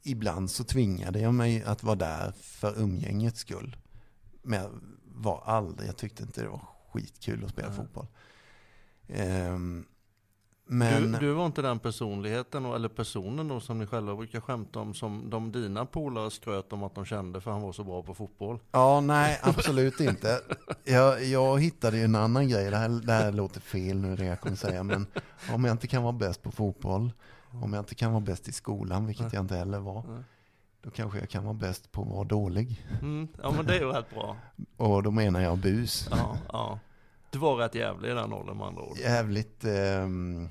[0.02, 3.76] ibland så tvingade jag mig att vara där för umgängets skull.
[4.42, 4.70] Men jag
[5.04, 6.60] var aldrig, jag tyckte inte det var
[6.92, 7.76] skitkul att spela Nej.
[7.76, 8.06] fotboll.
[9.08, 9.84] Ehm,
[10.66, 14.80] men Du, du var inte den personligheten, eller personen då, som ni själva brukar skämta
[14.80, 18.02] om, som de dina polare skröt om att de kände för han var så bra
[18.02, 18.58] på fotboll.
[18.72, 20.40] Ja, nej, absolut inte.
[20.84, 22.70] Jag, jag hittade ju en annan grej.
[22.70, 24.82] Det här, det här låter fel nu det jag kommer säga.
[24.82, 25.06] Men
[25.54, 27.12] om jag inte kan vara bäst på fotboll,
[27.62, 30.22] om jag inte kan vara bäst i skolan, vilket jag inte heller var, Nej.
[30.82, 32.86] då kanske jag kan vara bäst på att vara dålig.
[33.02, 34.36] Mm, ja men det är ju rätt bra.
[34.76, 36.08] Och då menar jag bus.
[36.10, 36.78] Ja, ja.
[37.32, 38.98] Du var rätt jävlig i den åldern med andra ord.
[38.98, 40.48] Jävligt, ehm,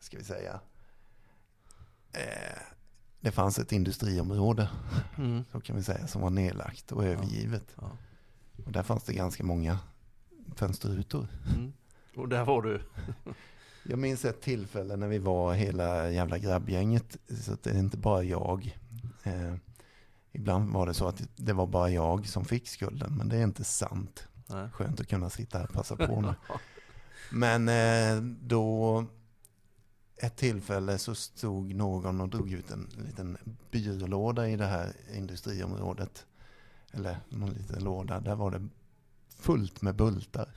[0.00, 0.60] ska vi säga,
[2.12, 2.58] eh,
[3.20, 4.68] det fanns ett industriområde,
[5.18, 5.44] Mm.
[5.52, 7.66] så kan vi säga, som var nedlagt och övergivet.
[7.80, 7.90] Ja.
[8.66, 9.78] Och där fanns det ganska många
[10.56, 11.26] fönsterrutor.
[11.56, 11.72] Mm.
[12.16, 12.82] Och där var du.
[13.86, 17.16] Jag minns ett tillfälle när vi var hela jävla grabbgänget.
[17.42, 18.78] Så att det är inte bara jag.
[19.22, 19.54] Eh,
[20.32, 23.16] ibland var det så att det var bara jag som fick skulden.
[23.16, 24.28] Men det är inte sant.
[24.46, 24.68] Nej.
[24.70, 26.34] Skönt att kunna sitta här och passa på nu.
[27.30, 29.04] Men eh, då
[30.16, 33.38] ett tillfälle så stod någon och drog ut en liten
[33.70, 36.26] byrålåda i det här industriområdet.
[36.92, 38.20] Eller någon liten låda.
[38.20, 38.68] Där var det
[39.28, 40.48] fullt med bultar.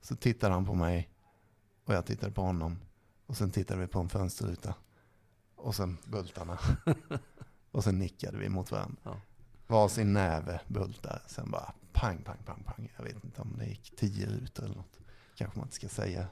[0.00, 1.10] Så tittade han på mig
[1.84, 2.78] och jag tittade på honom.
[3.26, 4.74] Och sen tittade vi på en fönsterruta.
[5.56, 6.58] Och sen bultarna.
[7.70, 8.96] och sen nickade vi mot varandra.
[9.02, 9.20] Ja.
[9.66, 11.22] Varsin näve bultar.
[11.26, 12.92] Sen bara pang, pang, pang, pang.
[12.96, 14.98] Jag vet inte om det gick tio rutor eller något.
[15.36, 16.26] Kanske man inte ska säga.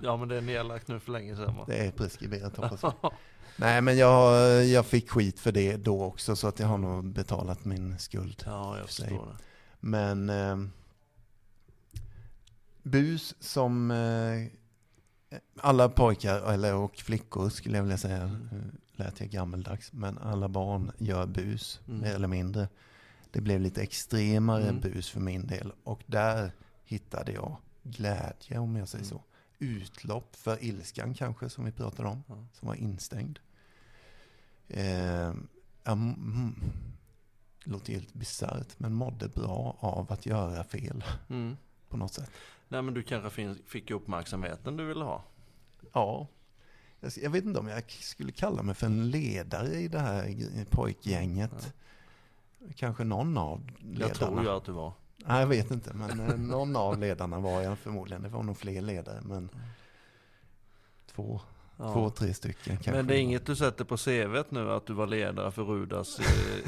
[0.00, 1.64] Ja men det är nedlagt nu för länge sedan va?
[1.66, 3.12] Det är preskriberat hoppas jag.
[3.56, 6.36] Nej men jag, jag fick skit för det då också.
[6.36, 8.42] Så att jag har nog betalat min skuld.
[8.46, 9.44] Ja, jag förstår det.
[9.80, 10.56] Men eh,
[12.82, 18.22] bus som eh, alla pojkar eller, och flickor skulle jag vilja säga.
[18.22, 18.48] Mm.
[18.52, 18.76] Mm.
[18.96, 19.92] Lät jag gammeldags.
[19.92, 22.00] Men alla barn gör bus Mm.
[22.00, 22.68] mer eller mindre.
[23.30, 24.80] Det blev lite extremare Mm.
[24.80, 25.72] bus för min del.
[25.84, 26.52] Och där
[26.84, 29.18] hittade jag glädje om jag säger Mm.
[29.18, 29.24] så.
[29.58, 32.22] Utlopp för ilskan kanske som vi pratade om.
[32.28, 32.46] Ja.
[32.52, 33.38] Som var instängd.
[34.68, 35.32] Eh,
[35.84, 36.54] jag mm,
[37.64, 41.56] det låter helt bisarrt, men mådde bra av att göra fel Mm.
[41.88, 42.30] på något sätt.
[42.68, 45.24] Nej men du kanske fick uppmärksamheten du ville ha.
[45.92, 46.26] Ja,
[47.22, 51.74] jag, vet inte om jag skulle kalla mig för en ledare i det här pojkgänget.
[52.76, 54.00] Kanske någon av ledarna.
[54.08, 54.92] Jag tror ju att du var.
[55.26, 58.22] Nej, jag vet inte, men eh, någon av ledarna var jag förmodligen.
[58.22, 59.48] Det var nog fler ledare, men
[61.14, 61.40] två,
[61.76, 61.92] Ja.
[61.92, 62.92] två tre stycken kanske.
[62.92, 66.18] Men det är inget du sätter på CVt nu att du var ledare för Rudas
[66.20, 66.24] eh,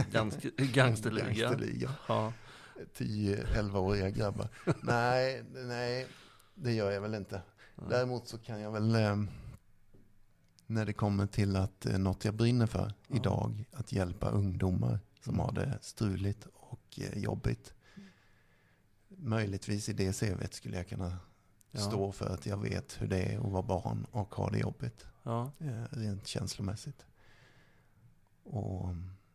[0.13, 1.25] gangst- gangsterliga?
[1.27, 1.91] Gangsterliga.
[2.09, 2.33] Ja.
[2.97, 4.49] 10-11-åriga grabbar.
[4.83, 6.07] nej, nej,
[6.55, 7.43] det gör jag väl inte.
[7.89, 9.17] Däremot så kan jag väl, eh,
[10.67, 13.17] när det kommer till att något jag brinner för Ja.
[13.17, 17.75] idag, att hjälpa ungdomar som har det struligt och eh, jobbigt.
[19.09, 21.17] Möjligtvis i det CVt skulle jag kunna
[21.73, 21.81] Ja.
[21.81, 25.07] stå för att jag vet hur det är att vara barn och ha det jobbigt,
[25.23, 25.53] Ja.
[25.59, 27.07] eh, rent känslomässigt.
[28.45, 28.89] Och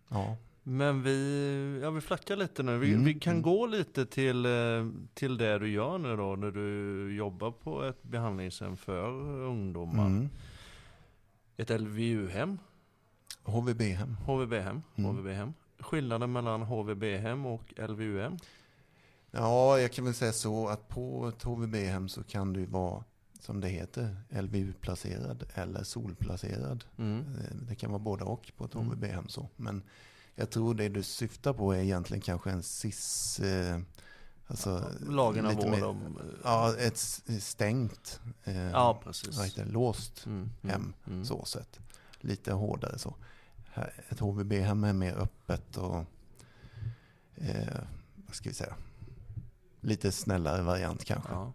[0.10, 2.78] ja, Men vi, ja, vi flackar lite nu.
[2.78, 3.42] Vi, Mm, vi kan mm.
[3.44, 8.04] gå lite till, eh, till det du gör nu då, när du jobbar på ett
[8.04, 9.10] behandlingshem för
[9.42, 10.06] ungdomar.
[10.06, 10.30] mm.
[11.58, 12.58] Ett LVU-hem,
[13.44, 14.18] HVB-hem.
[14.26, 15.12] HVB-hem, Mm.
[15.16, 15.54] HVB-hem.
[15.86, 18.38] Skillnaden mellan HVB-hem och LVU-hem?
[19.32, 23.04] Ja, jag kan väl säga så att på ett HVB-hem så kan du vara,
[23.40, 26.84] som det heter, LVU-placerad eller solplacerad.
[26.98, 27.20] Mm.
[27.20, 28.88] Eh, Det kan vara både och på ett Mm.
[28.88, 29.50] HVB-hem så.
[29.56, 29.84] Men
[30.36, 33.80] jag tror det du syftar på är egentligen kanske en SIS, eh,
[34.48, 36.20] alltså Lagen om lite vård om...
[36.44, 36.98] Ja, ett
[37.42, 39.42] stängt, eh, Ja, precis.
[39.46, 41.26] heter låst Mm, mm, hem mm.
[41.26, 41.80] så sett.
[42.20, 43.16] Lite hårdare så.
[44.10, 46.06] Ett HVB-hem är mer öppet och
[47.36, 47.80] eh,
[48.16, 48.76] vad ska vi säga,
[49.82, 51.32] lite snällare variant kanske.
[51.32, 51.54] Ja.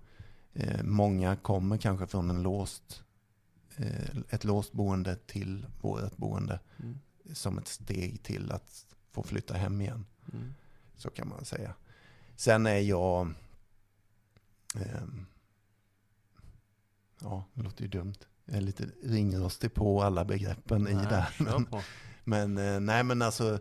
[0.54, 3.02] Eh, många kommer kanske från en låst,
[3.76, 6.98] eh, ett låst boende till vårt boende Mm,
[7.33, 10.06] som ett steg till att få flytta hem igen.
[10.33, 10.54] mm.
[10.96, 11.74] Så kan man säga.
[12.37, 13.33] Sen är jag,
[14.74, 15.26] ehm,
[17.20, 18.14] ja det låter ju dumt.
[18.44, 21.35] Jag är lite ringrostig på alla begreppen i Nej, det här.
[21.38, 21.66] Men.
[22.31, 23.59] Men eh, nej men alltså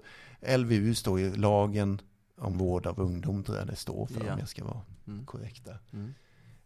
[0.58, 2.02] LVU står ju, lagen
[2.38, 4.34] om vård av ungdom tror jag det står för Ja.
[4.34, 5.78] om jag ska vara Mm, korrekt där.
[5.94, 6.14] mm.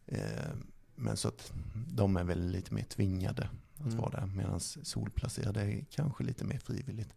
[0.05, 0.51] Eh,
[0.95, 1.53] Men så att
[1.93, 3.97] de är väl lite mer tvingade att Mm.
[3.97, 4.25] vara där.
[4.25, 7.13] Medan solplacerade är kanske lite mer frivilligt.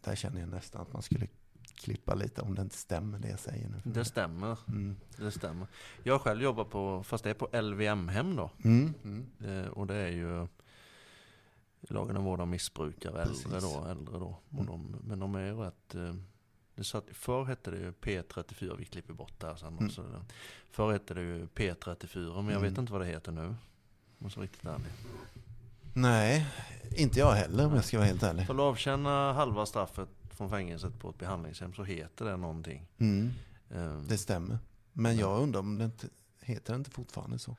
[0.00, 1.26] Där känner jag nästan att man skulle
[1.74, 3.80] klippa lite om det inte stämmer det jag säger nu.
[3.84, 4.58] Det stämmer.
[4.68, 4.96] Mm.
[5.16, 5.66] Det stämmer.
[6.02, 8.50] Jag själv jobbat på, fast det är på LVM-hem då.
[8.64, 8.94] Mm.
[9.04, 9.26] Mm.
[9.44, 10.46] Eh, och det är ju
[11.88, 13.84] lagen om vård av missbrukare, äldre då.
[13.90, 14.38] Äldre då.
[14.52, 14.66] Mm.
[14.66, 15.94] de, men de är ju rätt...
[15.94, 16.14] Eh,
[16.74, 19.86] det satt, förr hette det ju P34, vi klipper bort det här sen Mm.
[19.86, 20.24] också.
[20.70, 22.62] Förr hette det ju P34, men jag Mm.
[22.62, 23.46] vet inte vad det heter nu.
[24.18, 24.86] Om jag riktigt ärlig.
[25.94, 26.46] Nej,
[26.96, 28.46] inte jag heller om jag ska vara helt ärlig.
[28.46, 32.86] För att avtjäna halva straffet från fängelset på ett behandlingshem så heter det någonting.
[32.98, 33.30] Mm.
[33.70, 34.58] Eh, Det stämmer.
[34.92, 36.08] Men jag undrar om det inte
[36.40, 37.50] heter det inte fortfarande så.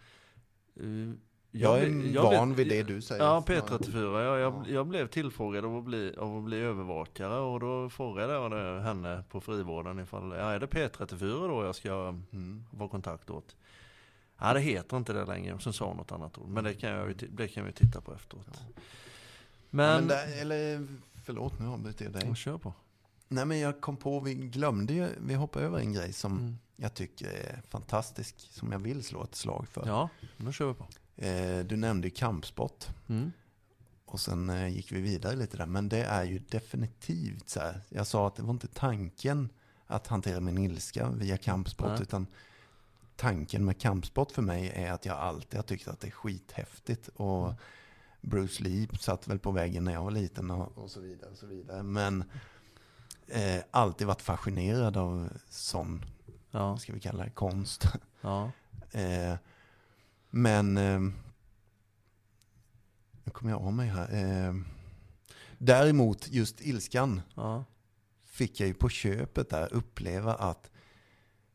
[0.76, 1.14] eh,
[1.52, 3.24] Jag, är jag van blev- vid det du säger.
[3.24, 4.22] Ja, P34.
[4.24, 4.64] Jag, jag, Ja.
[4.68, 9.24] jag blev tillfrågad av att, bli, av att bli övervakare och då frågade jag henne
[9.30, 11.92] på frivården ifall, ja är det P34 då jag ska
[12.32, 12.66] Mm.
[12.72, 13.56] vara kontakt åt?
[14.40, 15.60] Ja, det heter inte det längre.
[15.60, 16.50] Sen sa hon något annat ord.
[16.50, 18.48] Men det kan, jag, det kan vi titta på efteråt.
[18.54, 18.60] Ja.
[19.70, 20.88] Men, Men där, eller,
[21.26, 22.36] förlåt nu avbryter jag dig.
[22.36, 22.74] Kör på.
[23.28, 26.58] Nej men jag kom på, vi glömde ju, vi hoppade över en grej som Mm.
[26.76, 29.84] jag tycker är fantastisk, som jag vill slå ett slag för.
[29.88, 30.88] Ja, nu kör vi på.
[31.22, 32.86] Eh, du nämnde kampsport.
[33.10, 33.32] Mm.
[34.06, 35.66] Och sen eh, gick vi vidare lite där.
[35.66, 37.82] Men det är ju definitivt så här.
[37.90, 39.50] Jag sa att det var inte tanken
[39.88, 41.88] att hantera min ilska via kampsport.
[41.88, 42.02] Nej.
[42.02, 42.28] Utan
[43.16, 47.08] tanken med kampsport för mig är att jag alltid har tyckt att det är skithäftigt.
[47.16, 47.46] Och
[48.24, 48.30] Mm.
[48.32, 51.30] Bruce Lee satt väl på väggen när jag var liten och, och så vidare.
[51.32, 51.84] Och så vidare.
[51.84, 52.24] Men
[53.28, 56.06] eh, alltid varit fascinerad av sån,
[56.52, 57.86] Ja, ska vi kalla det, konst.
[58.22, 58.52] ja.
[58.92, 59.36] Eh,
[60.32, 61.00] men eh,
[63.24, 64.48] nu kommer jag av mig här.
[64.48, 64.54] Eh,
[65.58, 67.66] däremot just ilskan ja.
[68.24, 70.72] fick jag ju på köpet där uppleva att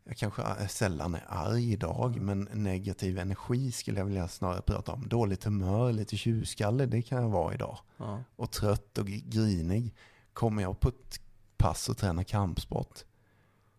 [0.04, 5.08] jag kanske sällan är arg idag, men negativ energi skulle jag vilja snarare prata om.
[5.08, 7.78] Dåligt humör, lite tjurskalle, det kan jag vara idag.
[7.96, 8.24] ja.
[8.36, 9.94] Och trött och grinig.
[10.32, 11.20] Kommer jag på ett
[11.56, 13.04] pass och tränar kampsport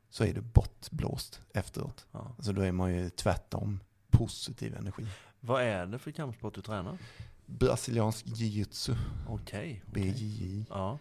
[0.09, 2.05] så är det bortblåst efteråt.
[2.11, 2.33] ja.
[2.37, 3.79] Alltså då är man ju tvärtom
[4.11, 5.05] positiv energi.
[5.39, 6.97] Vad är det för kampsport du tränar?
[7.45, 8.95] Brasiliansk jiu-jitsu,
[9.27, 9.83] Okej.
[9.89, 10.11] okej.
[10.11, 10.65] BJJ.
[10.69, 10.97] Ja.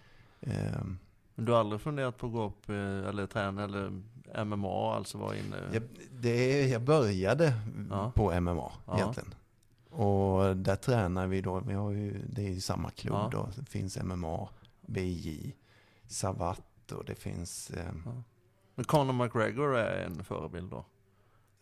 [1.35, 4.03] Men du har aldrig funderat på att gå upp eh, eller träna eller
[4.45, 5.57] MMA, alltså vara inne?
[5.73, 7.53] jag, det, jag började
[7.90, 8.11] Ja.
[8.14, 8.95] på MMA Ja.
[8.97, 9.35] egentligen.
[9.90, 13.29] Och där tränar vi då, vi har ju, det är ju samma klubb Ja.
[13.33, 13.49] då.
[13.57, 14.49] Det finns MMA,
[14.87, 15.55] BJJ,
[16.07, 17.71] Savatt och det finns...
[17.71, 18.23] ehm,
[18.75, 20.85] Men Conor McGregor är en förebild då?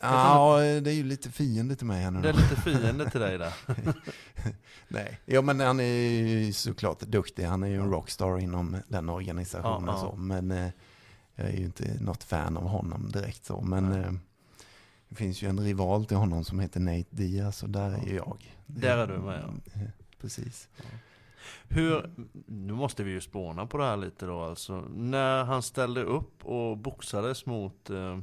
[0.01, 2.21] Ja, det är ju lite fiende till mig här nu.
[2.23, 3.53] Det är lite fiende till dig där.
[4.89, 7.45] Nej, ja men han är ju såklart duktig.
[7.45, 9.87] Han är ju en rockstar inom den organisationen.
[9.87, 10.11] Ja, ja.
[10.11, 10.17] Så.
[10.17, 10.71] Men eh,
[11.35, 13.61] jag är ju inte något fan av honom direkt så.
[13.61, 14.13] Men eh,
[15.09, 18.15] det finns ju en rival till honom som heter Nate Diaz och där är ju
[18.17, 18.57] jag.
[18.67, 19.73] Där är du med, ja.
[19.81, 19.89] Eh,
[20.21, 20.69] Precis.
[21.69, 22.11] Hur,
[22.47, 24.81] nu måste vi ju spåna på det här lite då alltså.
[24.95, 28.19] När han ställde upp och boxades mot, eh,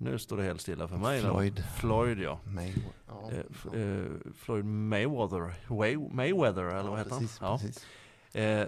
[0.00, 1.22] nu står det helt stilla för mig.
[1.22, 1.28] då.
[1.28, 1.64] Floyd.
[1.76, 2.40] Floyd ja.
[2.44, 2.72] May,
[3.08, 7.50] ja, Eh, eh, Floyd Mayweather, Way, Mayweather eller vad ja, heter precis, han?
[7.50, 7.58] Ja.
[7.58, 7.86] precis.
[8.34, 8.66] Eh,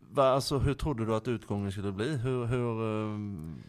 [0.00, 2.16] va, alltså, hur trodde du att utgången skulle bli?
[2.16, 3.62] Hur, hur, ehm,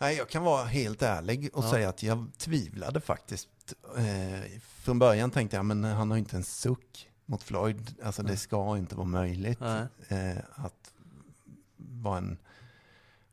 [0.00, 3.48] Nej, jag kan vara helt ärlig och säga att jag tvivlade faktiskt.
[3.96, 7.94] Eh, från början tänkte jag, men han har inte en suck mot Floyd.
[8.02, 9.60] Alltså det ska inte vara möjligt
[10.08, 10.92] eh, att
[11.76, 12.38] vara en...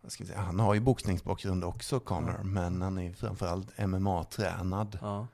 [0.08, 2.44] Säga, han har ju boxningsbakgrund också, Connor, Ja.
[2.44, 4.98] men han är ju framförallt MMA-tränad.
[5.02, 5.28] ja,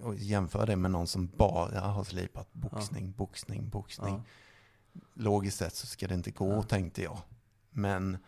[0.00, 4.14] Och jämför det med någon som bara har slipat boxning, boxning, boxning.
[4.14, 6.62] ja, Logiskt sett så ska det inte gå, Ja.
[6.62, 7.18] tänkte jag.
[7.70, 8.18] Men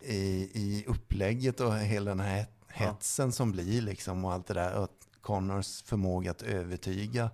[0.00, 4.74] i, i upplägget och hela den här hetsen som blir liksom och allt det där.
[4.74, 4.88] Och
[5.20, 7.30] Connors förmåga att övertyga.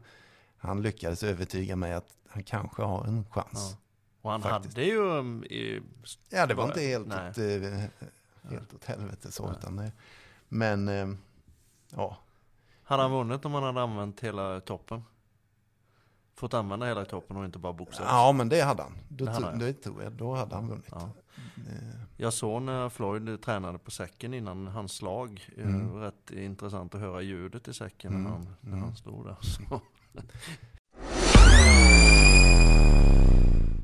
[0.56, 3.76] Han lyckades övertyga mig att han kanske har en chans.
[4.30, 4.36] Ja.
[4.36, 4.76] Och han Faktiskt.
[4.76, 4.98] hade ju...
[4.98, 5.82] um, i-
[6.30, 7.30] Ja, det var inte helt, nej.
[7.30, 9.50] åt, eh, helt åt helvete så.
[9.58, 9.92] Utan det,
[10.48, 11.08] men eh,
[11.96, 12.16] ja,
[12.82, 15.02] Hade han vunnit om han hade använt hela toppen?
[16.34, 18.00] Fått använda hela toppen och inte bara boxats?
[18.10, 18.92] ja, men det hade han.
[19.08, 19.58] Då, Det hade han.
[19.58, 20.12] det tror jag.
[20.12, 20.86] Då hade han vunnit.
[20.90, 21.10] Ja.
[21.56, 25.48] Eh, Jag såg när Floyd tränade på säcken innan hans slag.
[25.56, 25.94] Eh, Mm.
[26.00, 28.22] Rätt intressant att höra ljudet i säcken Mm.
[28.24, 28.84] när, han, när Mm.
[28.84, 29.36] han stod där.
[29.40, 29.80] Så.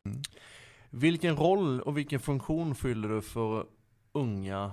[0.05, 0.23] Mm.
[0.91, 3.67] Vilken roll och vilken funktion fyller du för
[4.13, 4.73] unga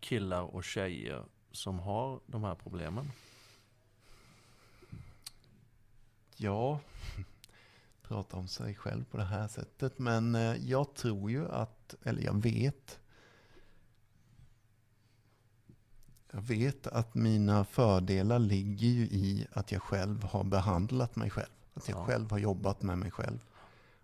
[0.00, 3.10] killar och tjejer som har de här problemen?
[6.36, 6.80] Ja,
[8.02, 9.98] prata om sig själv på det här sättet.
[9.98, 12.98] Men eh, jag tror ju att, eller jag vet,
[16.32, 21.50] Jag vet att mina fördelar ligger ju i att jag själv har behandlat mig själv.
[21.74, 22.04] Att jag Ja.
[22.06, 23.38] själv har jobbat med mig själv.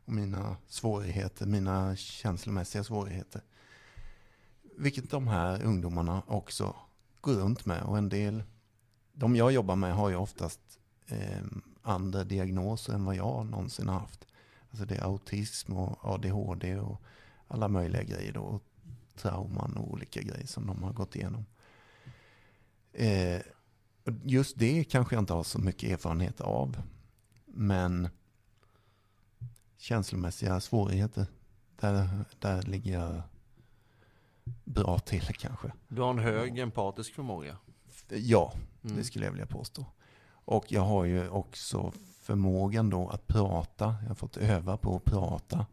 [0.05, 3.43] Och mina svårigheter, mina känslomässiga svårigheter.
[4.77, 6.77] Vilket de här ungdomarna också
[7.21, 7.83] går runt med.
[7.83, 8.43] Och en del,
[9.13, 10.61] de jag jobbar med har ju oftast
[11.07, 11.43] eh,
[11.83, 14.27] andra diagnoser än vad jag någonsin har haft.
[14.71, 17.03] Alltså det är autism och ADHD och
[17.49, 18.43] alla möjliga grejer då.
[18.43, 18.63] Och
[19.15, 21.47] trauman och olika grejer som de har gått igenom.
[22.93, 23.41] Eh,
[24.23, 26.83] just det kanske jag inte har så mycket erfarenhet av.
[27.45, 28.09] Men
[29.77, 31.27] känslomässiga svårigheter,
[31.81, 33.23] där, där ligger jag
[34.65, 35.73] bra till kanske.
[35.89, 37.57] Du har en hög empatisk förmåga.
[38.09, 38.53] Ja,
[38.85, 38.97] Mm.
[38.97, 39.87] det skulle jag vilja påstå.
[40.27, 43.85] Och jag har ju också förmågan då att prata.
[44.03, 45.67] Jag har fått öva på att prata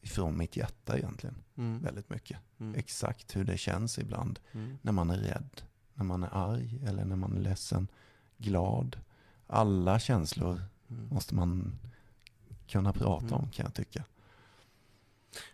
[0.00, 1.36] ifrån mitt hjärta egentligen.
[1.56, 1.82] Mm.
[1.82, 2.38] Väldigt mycket.
[2.60, 2.74] Mm.
[2.74, 4.38] Exakt hur det känns ibland.
[4.52, 4.78] Mm.
[4.82, 5.62] När man är rädd,
[5.94, 7.88] när man är arg eller när man är ledsen,
[8.38, 8.96] glad.
[9.46, 11.08] Alla känslor Mm.
[11.08, 11.78] måste man
[12.68, 13.38] kunna prata Mm.
[13.38, 14.04] om kan jag tycka.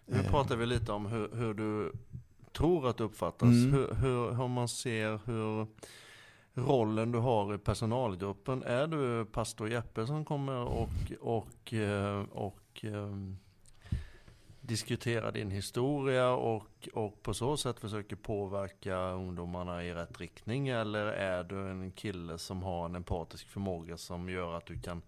[0.06, 1.92] Nu Eh, pratar vi lite om hur, hur du
[2.52, 3.48] tror att du uppfattas.
[3.48, 3.72] Mm.
[3.72, 5.66] Hur, hur, hur man ser hur
[6.54, 8.62] rollen du har i personalgruppen.
[8.62, 10.88] Är du pastor Jeppe som kommer och,
[11.20, 13.36] och, eh, och ehm,
[14.60, 20.68] diskuterar din historia och, och på så sätt försöker påverka ungdomarna i rätt riktning?
[20.68, 25.02] Eller är du en kille som har en empatisk förmåga som gör att du kan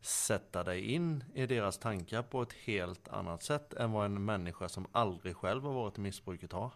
[0.00, 4.68] sätta dig in i deras tankar på ett helt annat sätt än vad en människa
[4.68, 6.72] som aldrig själv har varit i missbruket har.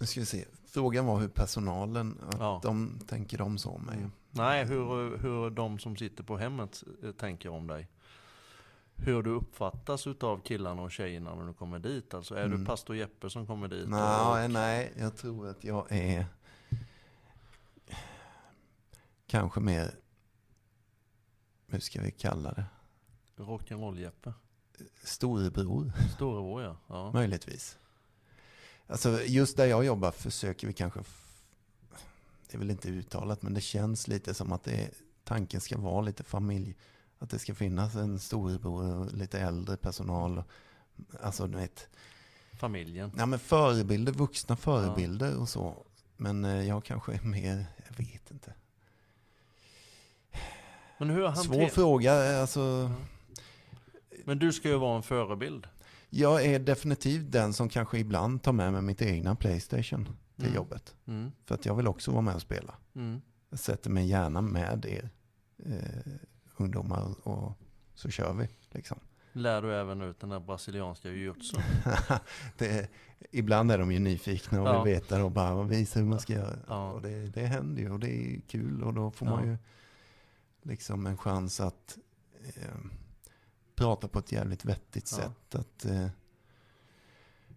[0.00, 0.44] Nu ska vi se.
[0.66, 2.60] Frågan var hur personalen, att Ja.
[2.62, 4.06] de tänker de så om mig.
[4.30, 7.88] Nej, hur, hur de som sitter på hemmet eh, tänker om dig.
[8.96, 12.14] Hur du uppfattas utav killarna och tjejerna när du kommer dit.
[12.14, 12.58] Alltså är Mm.
[12.60, 13.88] du pastor Jeppe som kommer dit?
[13.88, 16.26] Nej, nej, jag tror att jag är
[19.26, 19.90] kanske mer,
[21.72, 22.64] hur ska vi kalla det,
[23.36, 24.32] Rock'n'roll-Jeppe?
[25.02, 26.76] storebror Storebror ja.
[26.88, 27.12] ja.
[27.12, 27.78] möjligtvis.
[28.86, 31.00] Alltså just där jag jobbar försöker vi kanske,
[32.50, 34.90] det är väl inte uttalat, men det känns lite som att det
[35.24, 36.76] tanken ska vara lite familj.
[37.18, 40.42] Att det ska finnas en storebror och lite äldre personal.
[41.20, 41.88] Alltså du vet,
[42.52, 43.12] Familjen.
[43.16, 45.86] Ja, men förebilder, vuxna förebilder och så.
[46.16, 48.54] Men eh, jag kanske är mer, jag vet inte.
[50.98, 51.68] Men hur Svår hanterar...
[51.68, 52.40] fråga.
[52.40, 52.90] Alltså,
[54.24, 55.66] Men du ska ju vara en förebild.
[56.10, 60.04] jag är definitivt den som kanske ibland tar med mig mitt egna Playstation
[60.36, 60.54] till Mm.
[60.56, 60.94] jobbet.
[61.06, 61.32] Mm.
[61.46, 62.74] För att jag vill också vara med och spela.
[62.94, 63.20] Mm.
[63.50, 65.10] Jag sätter mig gärna med er
[65.66, 66.12] eh,
[66.56, 67.52] ungdomar och
[67.94, 68.48] så kör vi.
[68.70, 68.98] Liksom.
[69.32, 71.56] Lär du även ut den där brasilianska jujutsu?
[73.30, 74.82] ibland är de ju nyfikna och Ja.
[74.82, 76.56] vill veta och bara visa hur man ska göra.
[76.68, 76.90] Ja.
[76.92, 79.50] Och det, det händer ju och det är kul och då får man Ja.
[79.50, 79.56] ju
[80.62, 81.98] liksom en chans att
[82.56, 82.78] eh,
[83.74, 85.16] prata på ett jävligt vettigt Ja.
[85.16, 85.54] sätt.
[85.54, 86.08] Att, eh,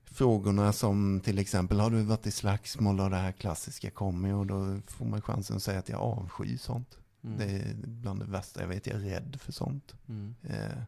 [0.04, 4.46] frågorna som till exempel, har du varit i slagsmål och det här klassiska kommer och
[4.48, 6.98] då får man chansen att säga att jag avskyr sånt.
[7.24, 7.38] Mm.
[7.38, 9.96] Det är bland det värsta jag vet, jag är rädd för sånt.
[10.08, 10.36] Mm.
[10.44, 10.82] Eh,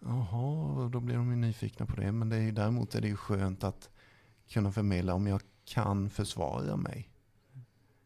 [0.00, 2.12] Jaha, då blir de ju nyfikna på det.
[2.12, 3.90] Men det är ju, däremot är det ju skönt att
[4.48, 7.10] kunna förmedla om jag kan försvara mig.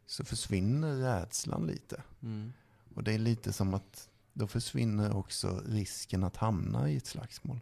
[0.07, 2.03] Så försvinner rädslan lite.
[2.23, 2.53] Mm.
[2.95, 7.61] Och det är lite som att då försvinner också risken att hamna i ett slagsmål.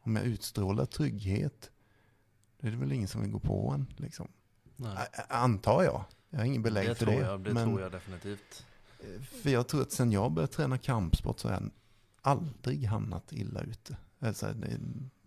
[0.00, 1.70] Om jag utstrålar trygghet,
[2.60, 3.86] då är det väl ingen som vill gå på en.
[3.96, 4.28] Liksom.
[4.76, 4.96] Nej.
[5.28, 6.04] Antar jag.
[6.30, 7.26] Jag har ingen belägg Det, för tror det.
[7.26, 8.66] jag, det men, tror jag definitivt.
[9.42, 11.70] För jag tror att sen jag började träna kampsport så har jag
[12.20, 13.96] aldrig hamnat illa ute.
[14.18, 14.78] Alltså, det,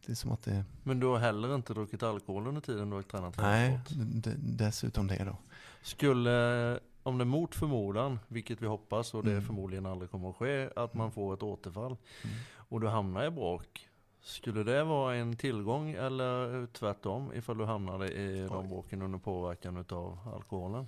[0.05, 0.65] det är som att det...
[0.83, 3.97] Men du har heller inte druckit alkohol under tiden du har tränat Nej, kampsport?
[4.23, 5.37] d- dessutom det då.
[5.81, 6.79] Skulle,
[7.09, 9.43] om det mot förmodan, vilket vi hoppas och det Mm.
[9.43, 11.85] förmodligen aldrig kommer att ske, att man får ett återfall
[12.23, 12.35] Mm.
[12.55, 13.85] och du hamnar i bråk.
[14.21, 19.85] Skulle det vara en tillgång eller tvärtom ifall du hamnade i de bråken under påverkan
[19.89, 20.87] av alkoholen?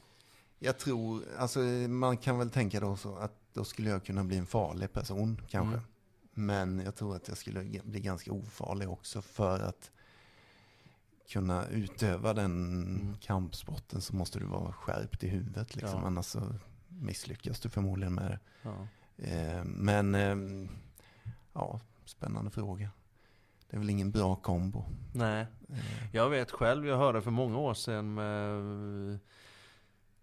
[0.59, 1.59] Jag tror, alltså
[1.89, 5.41] man kan väl tänka då så att då skulle jag kunna bli en farlig person
[5.49, 5.75] kanske.
[5.75, 5.85] Mm.
[6.33, 9.91] Men jag tror att jag skulle bli ganska ofarlig också för att
[11.29, 13.15] kunna utöva den Mm.
[13.17, 15.99] kampsporten så måste du vara skärpt i huvudet liksom.
[16.01, 16.07] Ja.
[16.07, 16.41] Annars så
[16.87, 18.39] misslyckas du förmodligen med det.
[18.61, 18.87] Ja.
[19.25, 20.69] Eh, men ehm,
[21.53, 22.89] ja, spännande fråga.
[23.69, 24.85] Det är väl ingen bra kombo.
[25.13, 25.77] Nej, Eh,
[26.11, 29.19] jag vet själv, jag hörde för många år sedan med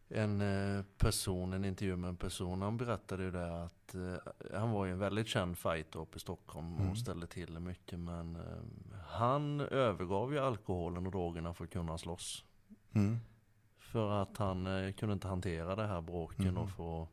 [0.09, 4.71] en eh, person, en intervju med en person, han berättade ju det att eh, han
[4.71, 6.97] var ju en väldigt känd fighter uppe i Stockholm och Mm.
[6.97, 11.99] ställde till det mycket men eh, han övergav ju alkoholen och drogerna för att kunna
[11.99, 12.45] slåss.
[12.93, 13.19] Mm.
[13.79, 16.59] För att han eh, kunde inte hantera det här bråken Mhm.
[16.59, 17.09] och få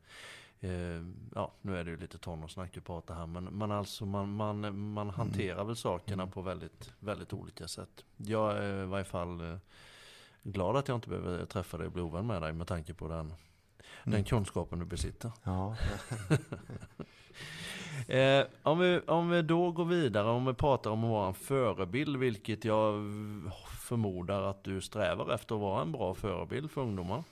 [0.60, 1.04] eh,
[1.36, 4.80] Ja, nu är det ju lite tonårssnack vi pratar här men, men alltså man, man,
[4.93, 6.32] man hanterar väl sakerna Mm.
[6.34, 8.06] på väldigt, väldigt olika sätt.
[8.18, 9.58] Jag är i varje fall eh,
[10.52, 13.08] glad att jag inte behöver träffa dig och bli ovän med dig med tanke på
[13.08, 13.34] den,
[14.04, 14.24] den Mm.
[14.24, 15.32] kunskapen du besitter.
[15.43, 15.76] Ja.
[18.08, 21.34] Eh, om, vi, om vi då går vidare, om vi pratar om att vara en
[21.34, 22.93] förebild, vilket jag
[23.80, 27.24] förmodar att du strävar efter att vara en bra förebild för ungdomar.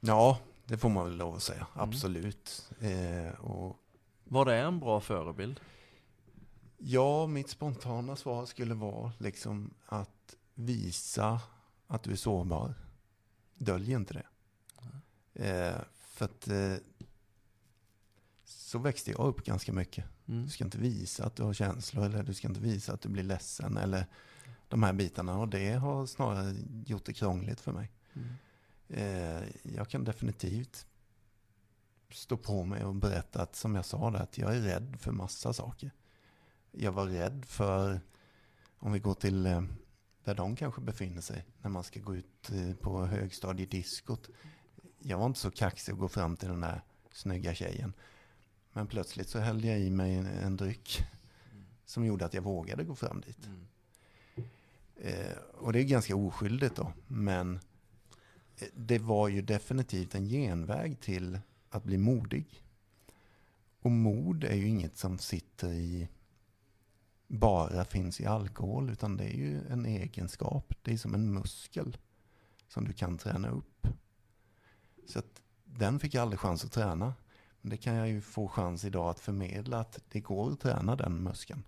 [0.00, 1.66] ja, det får man väl lov att säga.
[1.74, 1.88] Mm.
[1.88, 2.70] Absolut.
[2.80, 3.76] Eh, och
[4.24, 5.60] Vad är en bra förebild?
[6.78, 11.40] ja, mitt spontana svar skulle vara liksom att visa
[11.88, 12.74] att du är sårbar.
[13.54, 14.26] Dölj inte det.
[15.34, 16.74] Eh, för att eh,
[18.44, 20.04] så växte jag upp ganska mycket.
[20.26, 20.44] Mm.
[20.44, 23.08] Du ska inte visa att du har känslor eller du ska inte visa att du
[23.08, 24.06] blir ledsen eller
[24.68, 25.38] de här bitarna.
[25.38, 26.54] Och det har snarare
[26.86, 27.90] gjort det krångligt för mig.
[28.12, 28.28] Mm.
[28.88, 30.86] Eh, jag kan definitivt
[32.10, 35.12] stå på mig och berätta att, som jag sa, där, att jag är rädd för
[35.12, 35.90] massa saker.
[36.70, 38.00] Jag var rädd för,
[38.78, 39.62] om vi går till eh,
[40.28, 44.28] där de kanske befinner sig, när man ska gå ut eh, på högstadiediskot.
[44.98, 46.80] Jag var inte så kaxig att gå fram till den där
[47.12, 47.92] snygga tjejen.
[48.72, 51.04] Men plötsligt så hällde jag i mig en, en dryck
[51.84, 53.46] som gjorde att jag vågade gå fram dit.
[53.46, 53.66] Mm.
[54.96, 56.92] Eh, och det är ganska oskyldigt då.
[57.06, 57.60] Men
[58.56, 61.38] eh, det var ju definitivt en genväg till
[61.70, 62.64] att bli modig.
[63.80, 66.08] Och mod är ju inget som sitter i
[67.28, 68.90] bara finns i alkohol.
[68.90, 70.74] Utan det är ju en egenskap.
[70.82, 71.96] Det är som en muskel
[72.68, 73.86] som du kan träna upp.
[75.06, 77.14] Så att den fick jag aldrig chans att träna.
[77.60, 80.96] Men det kan jag ju få chans idag att förmedla att det går att träna
[80.96, 81.62] den muskeln.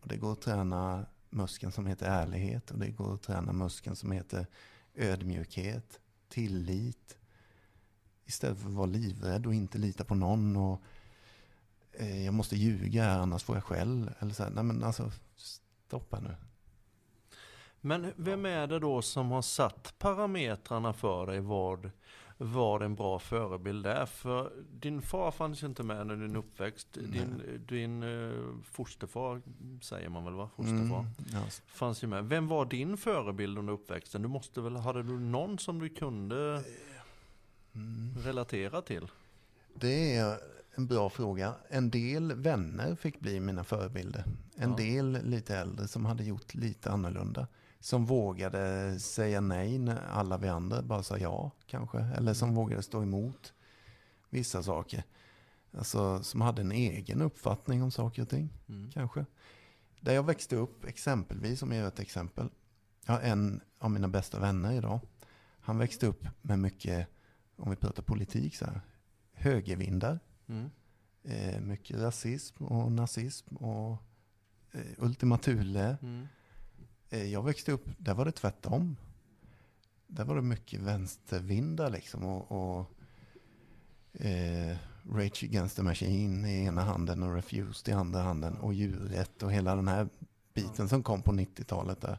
[0.00, 3.96] Och det går att träna muskeln som heter ärlighet och det går att träna muskeln
[3.96, 4.46] som heter
[4.94, 7.16] ödmjukhet, tillit.
[8.24, 10.82] Istället för att vara livrädd och inte lita på någon och
[12.24, 14.10] jag måste ljuga annars får jag skäll.
[14.18, 15.10] Eller så här, nej men alltså
[15.86, 16.34] stoppa nu.
[17.84, 21.90] Men vem är det då som har satt parametrarna för dig vad,
[22.36, 24.06] vad en bra förebild är?
[24.06, 26.88] För din far fanns ju inte med under din uppväxt.
[26.92, 29.42] Din, din uh, fosterfar,
[29.82, 30.50] säger man väl va?
[30.56, 31.00] Fosterfar.
[31.00, 32.24] Mm, ja, Fanns ju med.
[32.24, 34.22] Vem var din förebild under uppväxten?
[34.22, 36.64] Du måste väl, hade du någon som du kunde
[37.74, 38.14] mm.
[38.18, 39.06] relatera till?
[39.74, 40.38] Det är
[40.74, 41.54] en bra fråga.
[41.68, 44.24] En del vänner fick bli mina förebilder.
[44.56, 44.76] En Ja.
[44.76, 47.46] del lite äldre som hade gjort lite annorlunda.
[47.80, 51.98] Som vågade säga nej när alla vi andra bara sa ja kanske.
[51.98, 53.52] Eller som vågade stå emot
[54.30, 55.04] vissa saker.
[55.78, 58.90] Alltså som hade en egen uppfattning om saker och ting Mm.
[58.90, 59.26] kanske.
[60.00, 62.48] Där jag växte upp, exempelvis, om jag gör ett exempel.
[63.06, 65.00] Jag har en av mina bästa vänner idag.
[65.60, 67.08] Han växte upp med mycket,
[67.56, 68.80] om vi pratar politik, så här,
[69.32, 70.20] högervindar.
[70.46, 70.70] Mm.
[71.22, 73.98] Eh, mycket rasism och nazism och
[74.72, 75.96] eh, Ultima Thule.
[76.02, 76.26] Mm.
[77.10, 78.96] Eh, jag växte upp, där var det tvärtom.
[80.06, 82.24] Där var det mycket vänstervindar liksom.
[82.24, 82.90] Och, och
[84.24, 84.76] eh,
[85.10, 88.56] Rage Against the Machine i ena handen och Refused i andra handen.
[88.56, 90.08] Och djurrätt och hela den här
[90.54, 92.18] biten som kom på 90-talet där.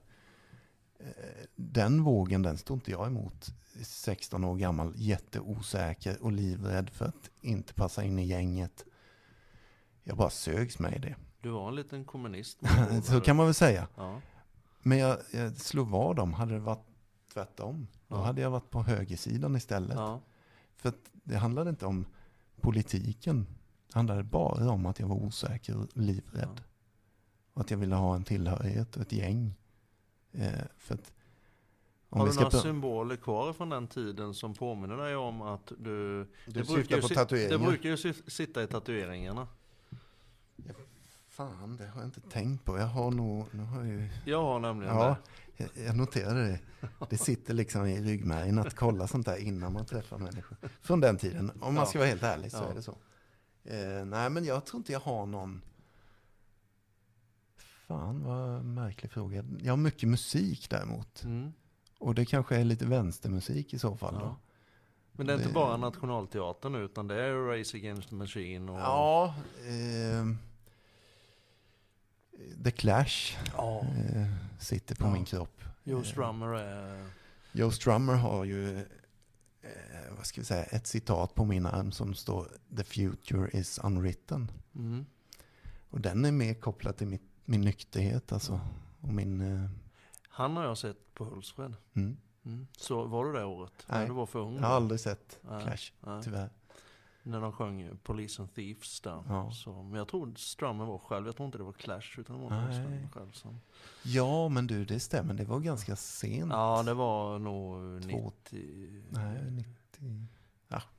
[1.55, 3.53] Den vågen, den stod inte jag emot.
[3.83, 8.85] 16 år gammal, jätteosäker och livrädd för att inte passa in i gänget.
[10.03, 11.15] Jag bara sögs med i det.
[11.41, 12.59] Du var en liten kommunist.
[13.03, 13.87] Så kan man väl säga.
[13.95, 14.21] Ja.
[14.81, 16.85] Men jag, jag slog vad om, hade det varit
[17.33, 17.87] tvärtom.
[18.07, 18.23] Då Ja.
[18.23, 19.97] hade jag varit på högersidan istället.
[19.97, 20.21] Ja.
[20.75, 22.05] För det handlade inte om
[22.61, 23.47] politiken.
[23.87, 26.61] Det handlade bara om att jag var osäker och livrädd.
[27.53, 29.55] Och att jag ville ha en tillhörighet och ett gäng.
[30.33, 31.11] Eh, för att
[32.09, 36.27] Har du några pra- symboler kvar från den tiden som påminner dig om att du...
[36.45, 37.57] Du brukar syftar på tatueringar?
[37.57, 39.47] Det brukar ju si- sitta i tatueringarna.
[41.29, 42.77] Fan, det har jag inte tänkt på.
[42.77, 43.45] Jag har nog...
[43.51, 44.09] Nu har jag ju...
[44.25, 45.15] Jag har nämligen Ja,
[45.57, 45.69] det.
[45.75, 46.59] jag, jag noterade det.
[47.09, 50.57] Det sitter liksom i ryggmärgen att kolla sånt där innan man träffar människor.
[50.81, 51.85] Från den tiden, om man Ja.
[51.85, 52.69] ska vara helt ärlig så Ja.
[52.71, 52.97] är det så.
[53.65, 55.61] Eh, nej, men jag tror inte jag har någon...
[57.99, 59.43] Fan, vad märklig fråga.
[59.61, 61.23] Jag har mycket musik däremot.
[61.23, 61.53] Mm.
[61.99, 64.15] Och det kanske är lite vänstermusik i så fall.
[64.19, 64.35] Ja.
[65.11, 68.79] Men det är inte Det- bara Nationalteatern utan det är Race Against the Machine och...
[68.79, 69.35] Ja.
[69.67, 70.37] ehm,
[72.63, 73.79] The Clash Ja.
[73.81, 74.27] eh,
[74.59, 75.13] sitter på Ja.
[75.13, 75.61] min kropp.
[75.83, 77.05] Joe Eh, Strummer är...
[77.51, 82.13] Joe Strummer har ju, eh, vad ska vi säga, ett citat på min arm som
[82.13, 84.51] står The future is unwritten.
[84.75, 85.05] Mm.
[85.89, 88.59] Och den är mer kopplad till mitt, min nykterhet alltså.
[89.01, 89.41] Och min...
[89.41, 89.69] Eh,
[90.29, 91.75] Han har jag sett på Hultsfred.
[91.93, 92.17] mm.
[92.45, 92.67] Mm.
[92.77, 93.85] Så var du det året?
[93.89, 94.07] Nej.
[94.07, 94.55] Du var för ung?
[94.55, 95.63] Jag har aldrig sett Nej.
[95.63, 96.23] Clash, Nej.
[96.23, 96.49] tyvärr.
[97.23, 99.23] När de sjöng Police and Thieves där.
[99.27, 99.51] Ja.
[99.51, 101.25] Så, men jag tror Strummer var själv.
[101.25, 103.31] Jag tror inte det var Clash utan det var Strummer själv.
[103.31, 103.59] Som...
[104.03, 105.33] Ja, men du, det stämmer.
[105.33, 106.51] Det var ganska sent.
[106.51, 109.03] Ja, det var nog Två- 90...
[109.09, 110.25] Nej, 90...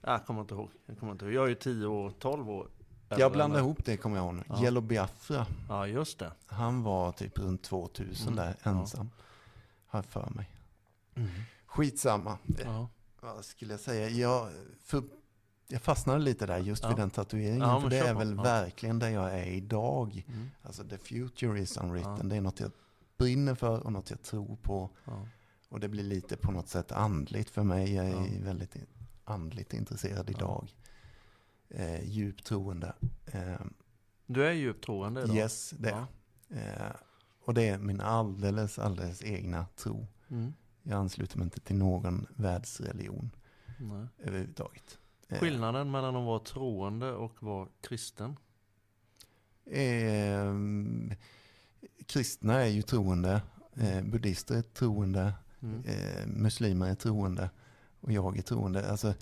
[0.01, 0.70] Jag kommer inte ihåg.
[0.86, 1.34] Jag, kommer inte ihåg.
[1.34, 2.68] jag är ju 10 år, 12 år.
[3.09, 4.44] Jag blandar än- ihop det, kommer jag ihåg.
[4.48, 4.62] Ja.
[4.62, 6.32] Yellow Biafra, Ja, just det.
[6.46, 8.70] han var typ runt 2000 Mm, där, ja.
[8.70, 9.11] ensam.
[9.86, 10.50] Har jag för mig.
[11.66, 12.38] Skitsamma.
[12.64, 12.88] Ja.
[13.20, 14.09] Vad skulle jag säga?
[14.09, 14.48] Jag,
[14.82, 15.02] för,
[15.68, 16.88] jag fastnade lite där just Ja.
[16.88, 17.61] vid den tatueringen.
[17.61, 18.42] Ja, för det är väl Ja.
[18.42, 20.24] verkligen där jag är idag.
[20.28, 20.50] Mm.
[20.62, 22.16] Alltså the future is unwritten.
[22.22, 22.22] Ja.
[22.28, 22.70] Det är något jag
[23.16, 24.90] brinner för och något jag tror på.
[25.05, 25.26] Ja.
[25.68, 27.94] Och det blir lite på något sätt andligt för mig.
[27.94, 28.26] Jag är Ja.
[28.44, 28.76] väldigt
[29.24, 30.36] andligt intresserad Ja.
[30.36, 30.74] idag.
[31.77, 32.95] Eh, djupt troende.
[33.27, 33.61] Eh,
[34.27, 35.37] Du är djupt troende idag?
[35.37, 35.89] yes, det.
[35.89, 36.07] Ja.
[36.57, 36.93] Eh,
[37.45, 40.07] och det är min alldeles, alldeles egna tro.
[40.31, 40.53] Mm.
[40.83, 43.31] Jag ansluter mig inte till någon världsreligion
[43.79, 44.07] Nej.
[44.18, 44.99] överhuvudtaget.
[45.29, 48.37] Eh, Skillnaden mellan att vara troende och vara kristen?
[49.66, 50.55] Eh,
[52.07, 53.43] kristna är ju troende,
[53.77, 55.83] eh, buddhister är troende, Mm.
[55.85, 57.51] eh, muslimer är troende
[58.01, 58.91] och jag är troende.
[58.91, 59.14] Alltså,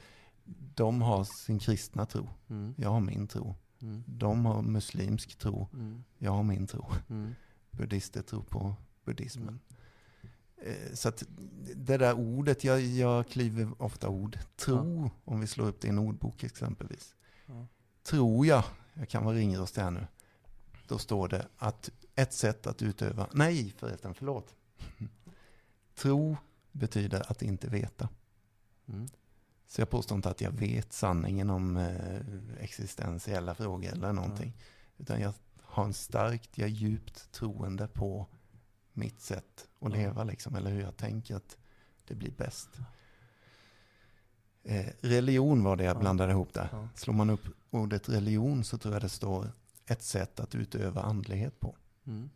[0.74, 2.74] de har sin kristna tro, Mm.
[2.78, 3.54] jag har min tro.
[3.82, 4.04] Mm.
[4.06, 6.04] De har muslimsk tro, Mm.
[6.18, 6.86] jag har min tro.
[7.08, 7.34] Mm.
[7.70, 8.74] Buddhister tror på
[9.04, 9.48] buddhismen.
[9.48, 9.60] Mm.
[10.88, 11.24] Eh, Så att
[11.76, 14.38] det där ordet, jag, jag kliver ofta ord.
[14.56, 17.14] Tro, om vi slår upp det i en ordbok exempelvis.
[17.46, 17.66] Ja.
[18.02, 20.06] Tror jag, jag kan vara ringrostig här nu.
[20.88, 24.54] Då står det att ett sätt att utöva, nej förresten, förlåt.
[25.94, 26.36] Tro
[26.72, 28.08] betyder att inte veta.
[29.72, 32.20] Så jag påstår inte att jag vet sanningen om eh,
[32.60, 34.52] existentiella frågor eller någonting.
[34.98, 38.26] Utan jag har en starkt, jag är djupt troende på
[38.92, 39.96] mitt sätt att Ja.
[39.96, 40.54] leva liksom.
[40.54, 41.56] Eller hur jag tänker att
[42.06, 42.68] det blir bäst.
[44.62, 46.00] Eh, religion var det jag Ja.
[46.00, 46.68] blandade ihop där.
[46.72, 46.88] Ja.
[46.94, 49.52] Slår man upp ordet religion så tror jag det står
[49.86, 51.76] ett sätt att utöva andlighet på.
[52.06, 52.30] Mm.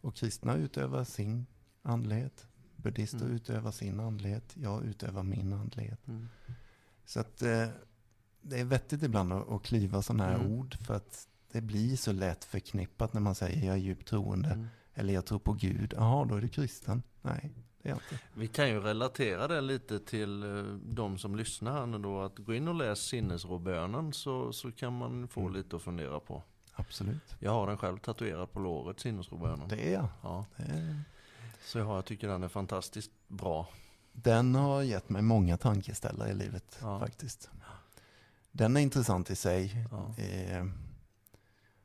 [0.00, 1.46] Och kristna utövar sin
[1.82, 2.46] andlighet.
[2.82, 3.32] Buddhister Mm.
[3.32, 4.52] utövar sin andlighet.
[4.54, 6.08] Jag utövar min andlighet.
[6.08, 6.28] Mm.
[7.04, 7.68] Så att eh,
[8.42, 10.52] det är vettigt ibland att, att kliva sådana här Mm.
[10.52, 10.74] ord.
[10.86, 14.48] För att det blir så lätt förknippat när man säger jag är djupt troende.
[14.50, 14.66] Mm.
[14.94, 15.94] Eller jag tror på Gud.
[15.96, 17.02] Jaha, då är du kristen.
[17.22, 17.50] Nej,
[17.82, 18.24] det är jag inte.
[18.34, 22.20] Vi kan ju relatera det lite till eh, de som lyssnar här nu då.
[22.22, 25.52] Att gå in och läs sinnesrobönen så, så kan man få Mm.
[25.52, 26.42] lite att fundera på.
[26.74, 27.36] Absolut.
[27.38, 29.68] Jag har den själv tatuerad på låret, sinnesrobönen.
[29.68, 30.08] Det är jag.
[30.22, 31.02] Ja, Det är...
[31.64, 33.68] så jag, har, jag tycker den är fantastiskt bra.
[34.12, 37.00] Den har gett mig många tankeställare i livet Ja.
[37.00, 37.50] faktiskt.
[38.52, 39.86] Den är intressant i sig.
[39.90, 40.22] Ja.
[40.24, 40.66] Eh,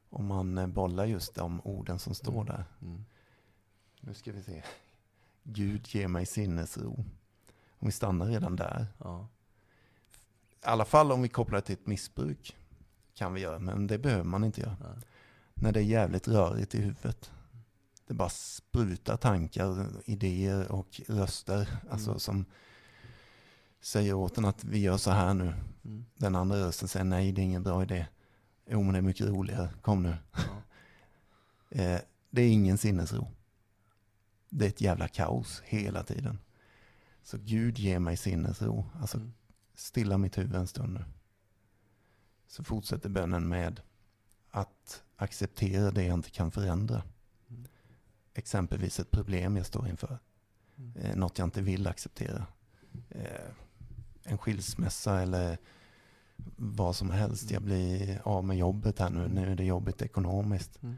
[0.09, 2.45] om man bollar just de orden som står Mm.
[2.45, 2.63] där.
[2.81, 3.05] Mm.
[3.99, 4.63] Nu ska vi se.
[5.43, 7.05] Gud ger mig sinnesro.
[7.79, 8.87] Om vi stannar redan där.
[8.97, 9.27] Ja.
[10.63, 12.55] I alla fall om vi kopplar till ett missbruk.
[13.13, 14.75] Kan vi göra, men det behöver man inte göra.
[14.81, 15.03] Nej.
[15.53, 17.31] När det är jävligt rörigt i huvudet.
[18.07, 21.69] Det bara sprutar tankar, idéer och röster.
[21.89, 22.19] Alltså Mm.
[22.19, 22.45] som
[23.81, 25.53] säger åt en att vi gör så här nu.
[25.85, 26.05] Mm.
[26.15, 28.07] Den andra rösten säger nej, det är ingen bra idé.
[28.69, 29.69] Jo, men det är mycket roligare.
[29.81, 30.17] Kom nu.
[30.33, 30.39] Ja.
[31.69, 31.99] Eh,
[32.29, 33.27] det är ingen sinnesro.
[34.49, 36.39] Det är ett jävla kaos hela tiden.
[37.23, 38.85] Så Gud ger mig sinnesro.
[39.01, 39.33] Alltså Mm.
[39.75, 41.05] stilla mitt huvud en stund nu.
[42.47, 43.81] Så fortsätter bönen med
[44.51, 47.03] att acceptera det jag inte kan förändra.
[48.37, 48.43] Mm.
[48.43, 50.19] Exempelvis ett problem jag står inför.
[50.77, 50.95] Mm.
[50.95, 52.45] Eh, något jag inte vill acceptera.
[53.09, 53.51] Eh,
[54.23, 55.57] en skilsmässa eller
[56.55, 57.51] vad som helst.
[57.51, 59.27] Jag blir av med jobbet här nu.
[59.27, 60.83] Nu är det jobbigt ekonomiskt.
[60.83, 60.97] Mm.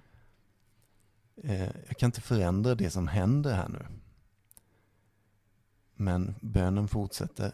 [1.35, 3.85] Eh, jag kan inte förändra det som händer här nu.
[5.95, 7.51] Men bönen fortsätter.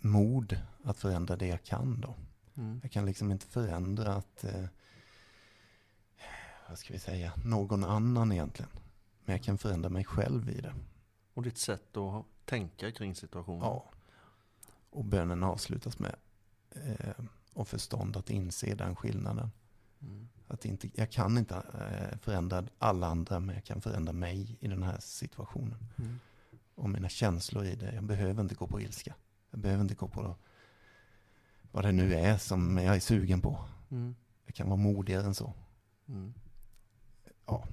[0.00, 2.14] Mod att förändra det jag kan då.
[2.54, 2.80] Mm.
[2.82, 4.44] Jag kan liksom inte förändra att,
[6.72, 8.70] vad ska vi säga, någon annan egentligen.
[9.24, 10.74] Men jag kan förändra mig själv i det.
[11.34, 13.62] Och ditt sätt att tänka kring situationen.
[13.62, 13.90] Ja.
[14.90, 16.14] Och bönen avslutas med
[16.70, 19.50] eh, och förstånd att inse den skillnaden.
[20.00, 20.28] Mm.
[20.48, 24.68] Att inte, jag kan inte eh, förändra alla andra, men jag kan förändra mig i
[24.68, 25.78] den här situationen.
[25.98, 26.18] Mm.
[26.74, 27.94] Och mina känslor i det.
[27.94, 29.14] Jag behöver inte gå på ilska.
[29.50, 30.36] Jag behöver inte gå på
[31.70, 33.64] vad det nu är som jag är sugen på.
[33.90, 34.14] Mm.
[34.46, 35.54] Jag kan vara modigare än så.
[36.08, 36.34] Mm.
[37.46, 37.64] Ja.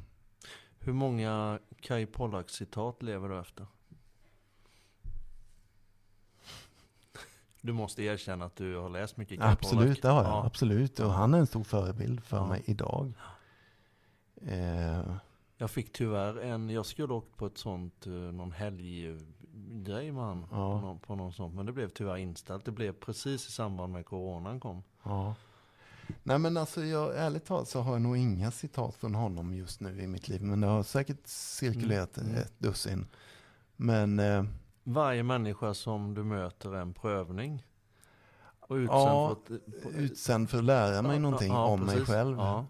[0.79, 3.65] Hur många Kai Pollak citat lever du efter?
[7.61, 10.31] Du måste erkänna att du har läst mycket Kai Absolut, det har jag.
[10.31, 10.45] Ja.
[10.45, 10.99] Absolut.
[10.99, 12.47] Och han är en stor förebild för Ja.
[12.47, 13.13] mig idag.
[14.41, 15.15] Eh,
[15.57, 20.39] Jag fick tyvärr en, jag skulle åkt på ett sånt, eh, någon helggrej med han.
[20.51, 20.79] Ja.
[20.79, 22.65] På, någon, på någon sånt, men det blev tyvärr inställt.
[22.65, 24.83] Det blev precis i samband med coronan kom.
[25.03, 25.35] ja.
[26.23, 29.79] Nej men alltså jag, ärligt talat så har jag nog inga citat från honom just
[29.79, 30.41] nu i mitt liv.
[30.43, 32.41] Men det har säkert cirkulerat Mm, mm.
[32.41, 33.05] ett dussin.
[33.75, 34.43] Men eh,
[34.83, 37.65] Varje människa som du möter är en prövning.
[38.59, 41.79] Och utsänd Ja, för att, på, utsänd för att lära mig Ja, någonting ja, om
[41.79, 42.09] mig precis.
[42.09, 42.37] själv.
[42.37, 42.65] Ja.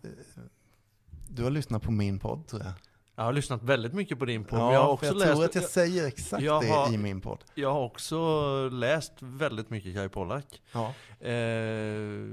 [1.28, 2.72] Du har lyssnat på min podd tror jag.
[3.16, 4.60] Jag har lyssnat väldigt mycket på din podd.
[4.60, 6.98] Ja, jag, har också jag läst, tror att jag säger exakt jag det har- i
[6.98, 7.44] min podd.
[7.56, 10.62] jag har också läst väldigt mycket Kai Pollak.
[10.74, 10.94] Ja.
[11.28, 12.28] Eh,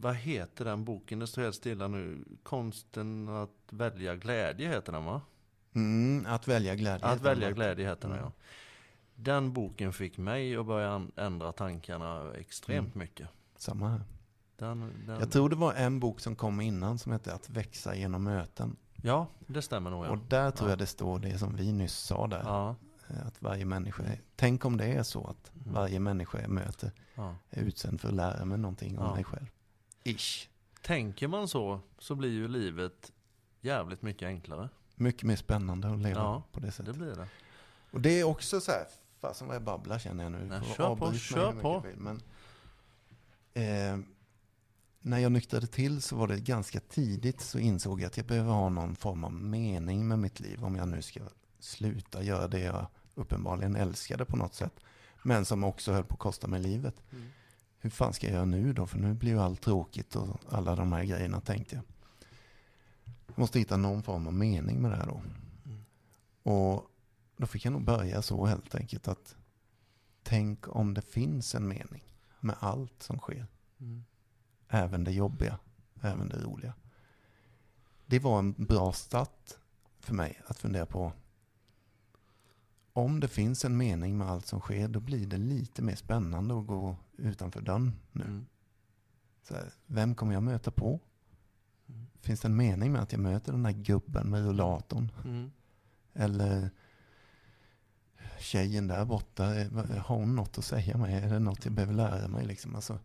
[0.00, 1.18] vad heter den boken?
[1.18, 2.24] Det står helt stilla nu.
[2.42, 5.20] Konsten att välja glädje heter den va?
[5.74, 7.06] Mm, att välja glädje.
[7.06, 8.24] Att välja glädje heter den Mm.
[8.24, 8.32] ja.
[9.14, 13.28] Den boken fick mig att börja ändra tankarna extremt mycket.
[13.56, 14.00] Samma här.
[14.56, 15.20] Den, den, Mm.
[15.20, 18.76] Jag tror det var en bok som kom innan som hette Att växa genom möten.
[19.02, 20.10] Ja, det stämmer nog ja.
[20.10, 20.72] Och där tror Ja.
[20.72, 22.42] jag det står det som vi nyss sa där.
[22.44, 22.76] Ja,
[23.10, 25.72] Eh, Att varje människa är, tänk om det är så att Mm.
[25.74, 26.92] varje människa jag möter
[27.50, 29.46] är utsänd för att lära mig någonting om mig själv.
[30.08, 30.48] Ish.
[30.82, 33.12] Tänker man så, så blir ju livet
[33.60, 34.68] jävligt mycket enklare.
[34.94, 36.96] Mycket mer spännande att leva Ja, på det Det sättet.
[36.96, 37.28] blir det.
[37.90, 38.84] Och det är också så här,
[39.20, 40.38] fasen vad jag babblar känner jag nu.
[40.48, 41.80] Nej, kör på, kör på.
[41.80, 42.22] vill, Men,
[43.54, 43.98] eh,
[45.00, 48.52] när jag nyktrade till så var det ganska tidigt så insåg jag att jag behöver
[48.52, 51.20] ha någon form av mening med mitt liv om jag nu ska
[51.60, 54.72] sluta göra det jag uppenbarligen älskade på något sätt.
[55.22, 56.94] Men som också höll på att kosta mig livet.
[57.12, 57.28] Mm.
[57.80, 58.86] Hur fan ska jag göra nu då?
[58.86, 61.84] För nu blir ju allt tråkigt och alla de här grejerna tänkte jag.
[63.26, 65.22] Jag måste hitta någon form av mening med det här då.
[65.64, 65.84] Mm.
[66.42, 66.90] Och
[67.36, 69.36] då fick jag nog börja så helt enkelt att
[70.22, 72.02] tänk om det finns en mening
[72.40, 73.46] med allt som sker.
[73.80, 74.04] Mm.
[74.68, 75.58] Även det jobbiga,
[76.00, 76.74] även det roliga.
[78.06, 79.54] Det var en bra start
[79.98, 81.12] för mig att fundera på
[82.98, 86.58] om det finns en mening med allt som sker, då blir det lite mer spännande
[86.58, 88.24] att gå utanför dörren nu.
[88.24, 88.46] Mm.
[89.42, 91.00] Så här, vem kommer jag möta på?
[91.88, 92.06] Mm.
[92.20, 95.12] Finns det en mening med att jag möter den här gubben med rullatorn?
[95.24, 95.50] Mm.
[96.14, 96.70] Eller
[98.38, 101.14] tjejen där borta, har hon något att säga mig?
[101.14, 102.46] Är det något jag behöver lära mig?
[102.46, 102.74] Liksom?
[102.74, 102.98] Alltså,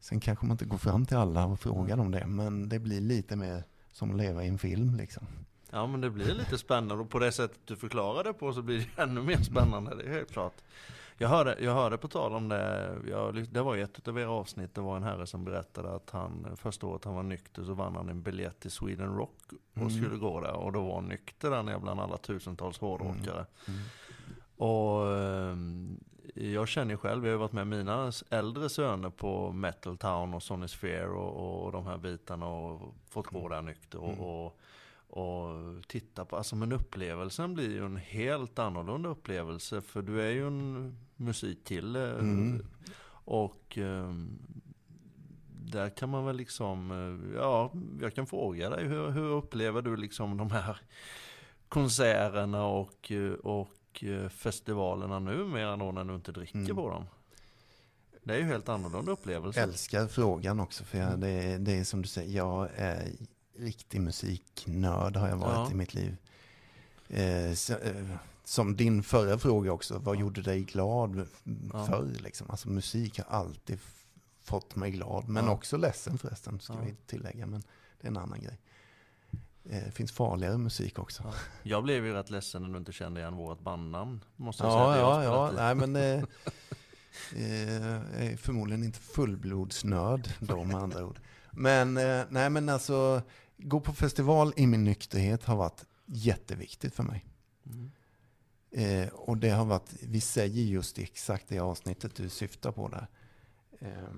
[0.00, 3.00] sen kanske man inte går fram till alla och frågar om det, men det blir
[3.00, 4.94] lite mer som att leva i en film.
[4.94, 5.26] Liksom.
[5.74, 8.62] Ja men det blir lite spännande och på det sättet du förklarar det på så
[8.62, 10.54] blir det ännu mer spännande, det är helt klart.
[11.18, 14.74] Jag hörde, jag hörde på tal om det, jag, det var ett av era avsnitt,
[14.74, 17.96] det var en herre som berättade att han första året han var nykter så vann
[17.96, 19.38] han en biljett till Sweden Rock
[19.74, 19.90] och Mm.
[19.90, 23.46] skulle gå där och då var han nykter där nere bland alla tusentals hårdrockare.
[23.68, 23.80] Mm.
[24.56, 26.00] Och ehm,
[26.34, 30.68] jag känner själv, jag har varit med mina äldre söner på Metal Town och Sony
[30.68, 34.20] Sphere och, och de här bitarna och fått gå där nykter och, Mm.
[34.20, 34.58] och,
[35.14, 40.30] och titta på, alltså men upplevelsen blir ju en helt annorlunda upplevelse för du är
[40.30, 42.66] ju en musikkille Mm.
[43.26, 44.38] och ehm,
[45.66, 49.96] där kan man väl liksom, eh, ja, jag kan fråga dig, hur, hur upplever du
[49.96, 50.80] liksom de här
[51.68, 56.76] konserterna och, eh, och eh, festivalerna numera då när du inte dricker Mm.
[56.76, 57.04] på dem?
[58.22, 59.60] Det är ju helt annorlunda upplevelse.
[59.62, 63.08] Älskar frågan också, för jag, det, det är som du säger, jag är
[63.58, 65.70] riktig musiknörd har jag varit Ja.
[65.70, 66.16] i mitt liv.
[67.08, 68.06] Eh, så, eh,
[68.44, 71.26] som din förra fråga också, vad gjorde dig glad
[71.72, 71.86] Ja.
[71.86, 72.12] förr?
[72.20, 72.50] Liksom?
[72.50, 73.78] Alltså musik har alltid
[74.42, 75.50] fått mig glad, men Ja.
[75.52, 77.60] också ledsen förresten, ska vi tillägga, men
[78.00, 78.58] det är en annan grej.
[79.70, 81.22] Eh, Det finns farligare musik också.
[81.26, 81.32] Ja.
[81.62, 84.24] Jag blev ju rätt ledsen när du inte kände igen vårt bandnamn.
[84.36, 85.00] Måste jag säga.
[85.00, 85.52] Ja, Det ja, ja.
[85.56, 86.02] Nej, men eh,
[87.36, 91.18] eh, jag är förmodligen inte fullblodsnörd då med andra ord.
[91.56, 93.22] Men, eh, nej, men alltså,
[93.58, 97.24] gå på festival i min nykterhet har varit jätteviktigt för mig.
[97.66, 97.90] Mm.
[98.70, 103.06] Eh, och det har varit, vi säger just exakt det avsnittet du syftar på där.
[103.80, 104.14] Eh,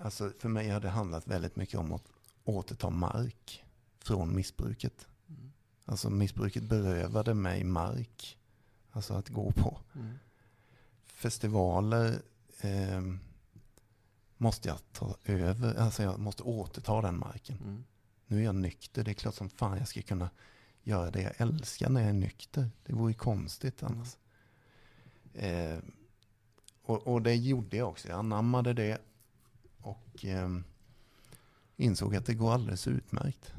[0.00, 2.04] alltså för mig har det handlat väldigt mycket om att
[2.44, 3.64] återta mark
[3.98, 5.06] från missbruket.
[5.28, 5.52] Mm.
[5.84, 8.38] Alltså missbruket berövade mig mark.
[8.90, 9.80] Alltså att gå på.
[9.94, 10.14] Mm.
[11.06, 12.22] Festivaler
[12.60, 13.02] eh,
[14.38, 17.56] måste jag ta över, alltså jag måste återta den marken.
[17.56, 17.84] Mm.
[18.26, 20.30] Nu är jag nykter, det är klart som fan jag ska kunna
[20.82, 22.70] göra det jag älskar när jag är nykter.
[22.86, 24.16] Det vore ju konstigt annars.
[25.34, 25.78] Eh,
[26.82, 28.98] och, och det gjorde jag också, jag anammade det
[29.78, 30.48] och eh,
[31.76, 33.52] insåg att det går alldeles utmärkt.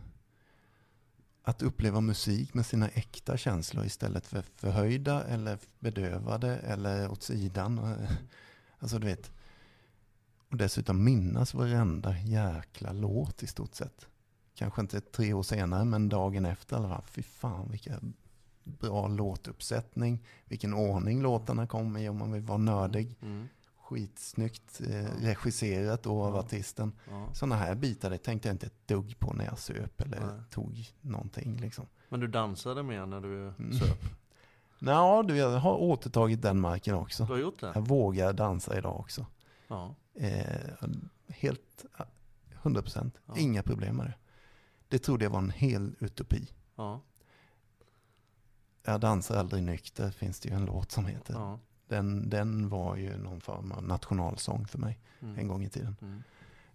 [1.44, 7.96] Att uppleva musik med sina äkta känslor istället för förhöjda eller bedövade eller åt sidan.
[8.82, 9.32] Alltså du vet,
[10.52, 14.08] Och dessutom minnas varenda jäkla låt i stort sett.
[14.56, 16.78] Kanske inte tre år senare, men dagen efter.
[16.78, 18.14] Eller, fy fan vilken
[18.64, 20.20] bra låtuppsättning.
[20.46, 23.16] Vilken ordning låtarna kom i om man vill vara nördig.
[23.22, 23.48] Mm.
[23.84, 26.40] Skitsnyggt eh, regisserat då av Ja.
[26.40, 26.92] artisten.
[27.10, 27.28] Ja.
[27.34, 30.42] Sådana här bitar det tänkte jag inte ett dugg på när jag söp eller Nej.
[30.52, 31.86] tog någonting liksom.
[32.10, 33.74] Men du dansade mer när du Mm.
[33.74, 34.00] söp?
[34.80, 37.26] Nå, du, jag har återtagit den marken också.
[37.26, 37.72] Du har gjort det?
[37.76, 39.26] Jag vågar dansa idag också.
[39.70, 39.96] Ja.
[40.14, 40.72] Eh,
[41.28, 42.06] helt, eh,
[42.62, 43.18] 100 procent.
[43.26, 43.38] Ja.
[43.38, 44.14] Inga problem med det.
[44.88, 46.52] Det trodde jag var en hel utopi.
[46.76, 47.02] Ja.
[48.84, 51.34] Jag dansar aldrig nykter, finns det ju en låt som heter.
[51.34, 51.60] ja.
[51.88, 55.40] Den, den var ju någon form av nationalsång för mig Mm.
[55.40, 55.96] en gång i tiden.
[56.02, 56.24] Mm.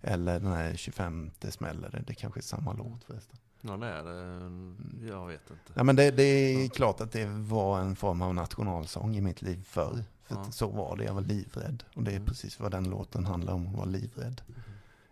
[0.00, 3.38] Eller den här 25 smäller det, det kanske är samma låt förresten.
[3.66, 5.06] Ja det är det.
[5.06, 5.72] Jag vet inte.
[5.74, 9.42] Ja, men det, det är klart att det var en form av nationalsång i mitt
[9.42, 10.04] liv förr.
[10.24, 10.50] För Ja.
[10.50, 11.84] så var det, jag var livrädd.
[11.94, 12.26] Och det är Mm.
[12.26, 14.42] precis vad den låten handlar om, att vara livrädd.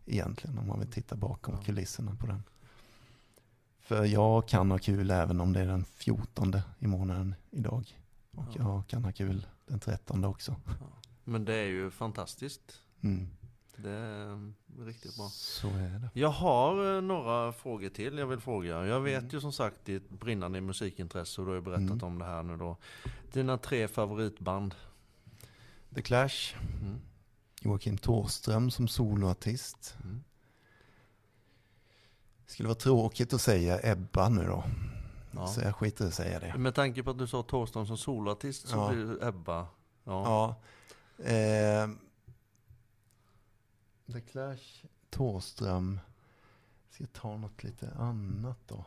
[0.07, 1.63] Egentligen, om man vill titta bakom Ja.
[1.63, 2.43] kulisserna på den.
[3.81, 7.99] För jag kan ha kul även om det är den 14 i månaden idag.
[8.31, 8.63] Och Ja.
[8.63, 10.55] jag kan ha kul den 13 också.
[11.25, 12.81] Men det är ju fantastiskt.
[13.01, 13.29] Mm.
[13.77, 14.53] Det är
[14.87, 15.29] riktigt bra.
[15.29, 16.21] Så är det.
[16.21, 18.87] Jag har eh, några frågor till jag vill fråga.
[18.87, 19.31] Jag vet Mm.
[19.31, 22.05] ju som sagt ditt brinnande musikintresse och du har ju berättat Mm.
[22.05, 22.77] om det här nu då.
[23.33, 24.75] Dina tre favoritband.
[25.95, 26.99] The Clash, Mm.
[27.61, 29.97] Joakim Thåström som soloartist.
[30.05, 30.23] Mm.
[32.47, 34.65] Skulle vara tråkigt att säga Ebba nu då.
[35.35, 35.47] Ja.
[35.47, 36.59] Så jag skiter i att säga det.
[36.59, 38.89] Med tanke på att du sa Thåström som solartist så Ja.
[38.93, 39.67] blir det Ebba.
[40.05, 40.57] Ja.
[41.19, 41.25] Ja.
[41.25, 41.89] Eh,
[44.13, 46.01] The Clash, Thåström.
[46.91, 48.85] Ska ta något lite annat då?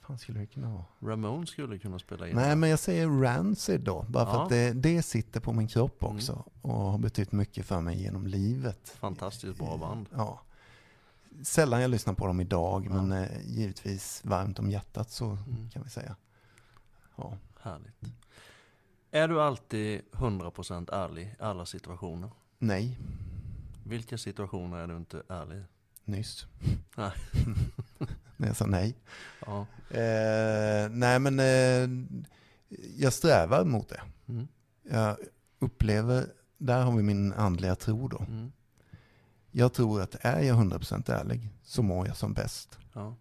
[0.00, 0.84] fan skulle det kunna vara?
[1.12, 2.36] Ramon skulle kunna spela in.
[2.36, 4.02] Nej, men jag säger Rancid då.
[4.08, 4.42] Bara för Ja.
[4.42, 6.16] att det, det sitter på min kropp Mm.
[6.16, 6.44] också.
[6.62, 8.88] Och har betytt mycket för mig genom livet.
[8.88, 10.08] Fantastiskt bra band.
[10.12, 10.40] Ja.
[11.42, 13.02] Sällan jag lyssnar på dem idag, Ja.
[13.02, 15.70] men eh, givetvis varmt om hjärtat så Mm.
[15.70, 16.16] kan vi säga.
[17.16, 17.32] Ja.
[17.60, 17.94] Härligt.
[19.10, 22.30] Är du alltid 100% ärlig i alla situationer?
[22.58, 22.98] Nej,
[23.84, 25.64] Vilka situationer är du inte ärlig i?
[26.10, 26.46] nyss.
[26.96, 27.12] Nej.
[28.36, 28.96] När jag sa nej.
[29.46, 29.66] Ja.
[29.90, 31.88] Eh, nej, men eh,
[32.96, 34.00] jag strävar mot det.
[34.28, 34.48] Mm.
[34.82, 35.16] Jag
[35.58, 36.26] upplever,
[36.58, 38.18] där har vi min andliga tro då.
[38.18, 38.52] Mm.
[39.50, 42.78] Jag tror att är jag 100% ärlig så mår jag som bäst.
[42.92, 43.16] Ja.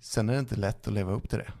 [0.00, 1.52] Sen är det inte lätt att leva upp till det.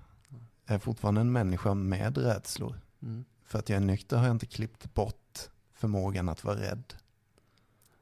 [0.66, 2.80] Jag är fortfarande en människa med rädslor.
[3.02, 3.24] Mm.
[3.44, 6.94] För att jag är nykter har jag inte klippt bort förmågan att vara rädd.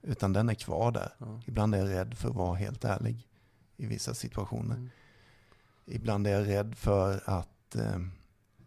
[0.06, 1.12] Utan den är kvar där.
[1.18, 1.40] Ja.
[1.46, 3.28] Ibland är jag rädd för att vara helt ärlig
[3.76, 4.74] i vissa situationer.
[4.74, 4.90] Mm.
[5.86, 7.98] Ibland är jag rädd för att eh,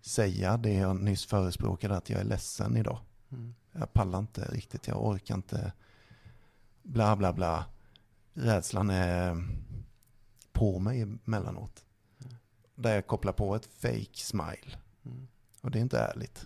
[0.02, 3.00] säga det jag nyss förespråkade, att jag är ledsen idag.
[3.30, 3.56] Mm.
[3.72, 5.74] Jag pallar inte riktigt, jag orkar inte.
[6.84, 7.66] Bla bla bla.
[8.34, 9.48] Rädslan är
[10.52, 11.86] på mig emellanåt.
[12.20, 12.36] Mm.
[12.76, 14.78] Där jag kopplar på ett fake smile.
[15.06, 15.28] Mm.
[15.62, 16.46] Och det är inte ärligt.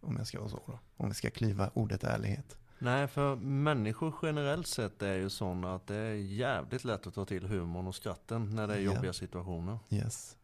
[0.00, 0.78] Om jag ska vara så då.
[0.96, 2.59] Om vi ska kliva ordet ärlighet.
[2.82, 7.24] Nej, för människor generellt sett är ju sådana att det är jävligt lätt att ta
[7.24, 9.78] till humorn och skratten när det är jobbiga situationer.
[9.90, 10.36] Yes.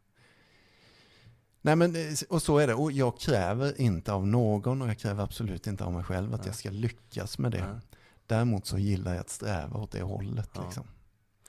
[1.61, 2.75] Nej men, eh, och så är det.
[2.75, 6.41] Och jag kräver inte av någon och jag kräver absolut inte av mig själv att
[6.41, 6.49] Nej.
[6.49, 7.67] jag ska lyckas med det.
[7.73, 7.81] Nej.
[8.27, 10.51] Däremot så gillar jag att sträva åt det hållet.
[10.55, 10.65] Ja.
[10.65, 10.87] Liksom.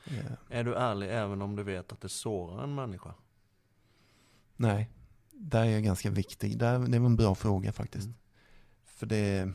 [0.05, 3.13] Eh, Är du ärlig även om du vet att det sårar en människa?
[4.55, 4.89] Nej,
[5.31, 6.57] där är jag ganska viktig.
[6.57, 8.05] Där, det var en bra fråga faktiskt.
[8.05, 8.17] Mm.
[8.83, 9.51] För det,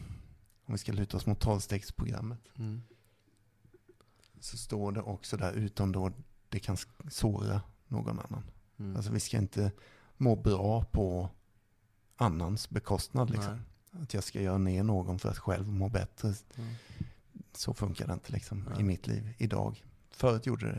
[0.73, 2.83] om vi ska luta oss mot tolvstegsprogrammet, Mm.
[4.41, 6.13] så står det också där, utom då
[6.49, 6.77] det kan
[7.11, 8.45] såra någon annan.
[8.79, 8.97] Mm.
[8.97, 9.73] Alltså vi ska inte
[10.17, 11.31] må bra på
[12.17, 13.31] annans bekostnad.
[13.31, 13.61] Liksom.
[13.91, 16.35] Att jag ska göra ner någon för att själv må bättre.
[16.57, 16.75] Mm.
[17.53, 19.85] Så funkar det inte liksom, i mitt liv idag.
[20.11, 20.73] Förut gjorde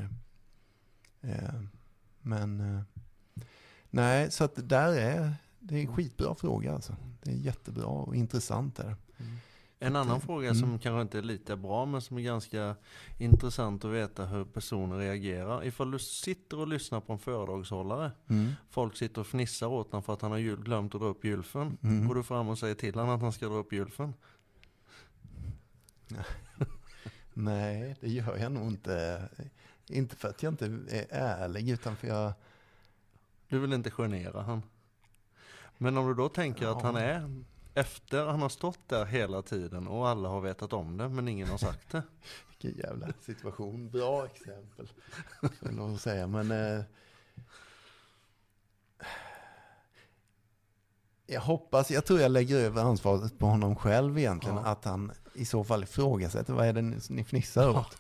[1.22, 1.62] det eh,
[2.22, 2.82] Men eh,
[3.90, 5.96] nej, så att där är det är en Mm.
[5.96, 6.96] skitbra fråga alltså.
[7.24, 8.96] Det är jättebra och intressant där.
[9.18, 9.38] Mm.
[9.84, 10.60] En annan att, fråga mm.
[10.60, 12.76] som kanske inte är lika bra men som är ganska
[13.18, 15.66] intressant att veta hur personer reagerar.
[15.66, 18.12] Ifall du sitter och lyssnar på en föredragshållare.
[18.70, 21.78] Folk sitter och fnissar åt honom för att han har glömt att dra upp gylfen.
[21.84, 22.08] Mm.
[22.08, 24.14] Går du fram och säger till honom att han ska dra upp gylfen?
[27.34, 29.30] Nej, det gör jag nog inte.
[29.88, 32.34] Inte för att jag inte är ärlig, utan för jag...
[33.48, 34.62] Du vill inte genera han.
[35.78, 36.86] Men om du då tänker att Ja.
[36.86, 37.44] han är
[37.74, 41.48] efter han har stått där hela tiden och alla har vetat om det men ingen
[41.48, 42.04] har sagt det.
[42.50, 43.90] Vilken jävla situation.
[43.90, 44.90] Bra exempel.
[45.60, 46.28] Lov att säga.
[46.28, 46.84] Men, eh,
[51.26, 54.58] Jag hoppas, jag tror jag lägger över ansvaret på honom själv egentligen.
[54.58, 54.66] Ja.
[54.66, 57.98] Att han i så fall ifrågasätter, vad är det ni fnissar åt?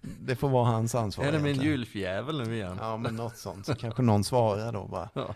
[0.00, 2.76] Det får vara hans ansvar Är det min julfjävel nu igen?
[2.80, 3.66] Ja, men något sånt.
[3.66, 5.10] Så kanske någon svarar då bara.
[5.14, 5.34] Ja.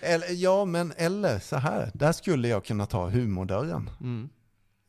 [0.00, 1.90] Eller, ja, men eller så här.
[1.94, 3.90] Där skulle jag kunna ta humordörren.
[4.00, 4.28] Mm.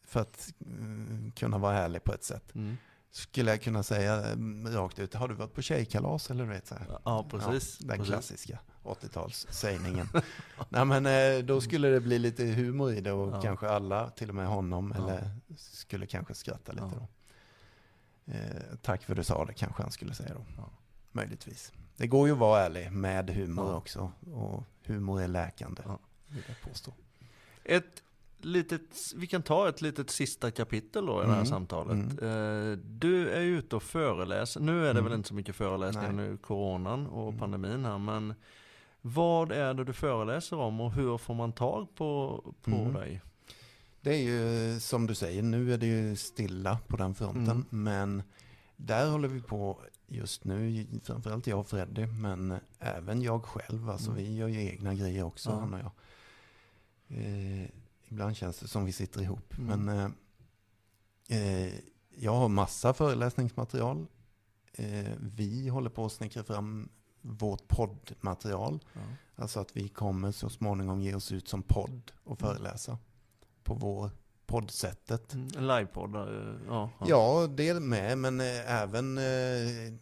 [0.08, 2.56] För att mm, kunna vara ärlig på ett sätt.
[2.56, 2.78] Mm.
[3.12, 6.68] Skulle jag kunna säga mm, rakt ut, har du varit på tjejkalas eller du vet
[6.68, 7.00] så här?
[7.06, 7.78] Ja, precis.
[7.82, 8.14] Ja, den precis.
[8.14, 10.22] klassiska 80-talssägningen.
[10.70, 13.42] Nej men eh, då skulle det bli lite humor i det och Ja.
[13.42, 15.04] kanske alla, till och med honom, Ja.
[15.04, 17.08] eller skulle kanske skratta lite då.
[18.34, 20.70] Eh, tack för du sa det kanske han skulle säga då.
[21.12, 21.72] Möjligtvis.
[21.98, 23.76] Det går ju att vara ärlig med humor Ja.
[23.78, 24.12] också.
[24.34, 26.00] Och humor är läkande, Ja.
[26.28, 26.94] vill jag påstå.
[27.64, 28.04] Ett
[28.42, 28.82] litet,
[29.16, 31.46] vi kan ta ett litet sista kapitel då i det här Mm.
[31.46, 32.22] samtalet.
[32.22, 34.60] Eh, Du är ute och föreläser.
[34.62, 35.04] Nu är det Mm.
[35.04, 36.26] väl inte så mycket föreläsningar Nej.
[36.30, 37.40] nu, coronan och Mm.
[37.40, 37.98] pandemin här.
[37.98, 38.34] Men
[39.02, 42.94] vad är det du föreläser om och hur får man tag på, på Mm.
[42.94, 43.22] dig?
[44.02, 47.66] Det är ju som du säger, nu är det ju stilla på den fronten.
[47.72, 47.84] Mm.
[47.84, 48.24] Men
[48.76, 49.80] där håller vi på
[50.14, 53.90] just nu, framförallt jag och Freddy, men även jag själv.
[53.90, 54.24] Alltså Mm.
[54.24, 55.60] vi gör ju egna grejer också, Ja.
[55.60, 55.92] han och jag.
[57.08, 57.70] Eh,
[58.08, 59.58] ibland känns det som vi sitter ihop.
[59.58, 59.86] Mm.
[59.86, 60.12] Men
[61.30, 61.74] eh, eh,
[62.18, 64.06] jag har massa föreläsningsmaterial.
[64.74, 66.90] Eh, vi håller på att snickra fram
[67.22, 68.84] vårt poddmaterial.
[68.94, 69.02] Ja.
[69.36, 72.54] Alltså att vi kommer så småningom ge oss ut som podd och Mm.
[72.56, 72.98] föreläsa
[73.64, 74.10] på vår
[74.48, 75.34] poddsättet.
[75.34, 76.16] Mm, livepodd?
[76.16, 76.22] eh,
[76.68, 77.06] Ja, ja.
[77.10, 79.94] Ja, det med, men eh, även eh,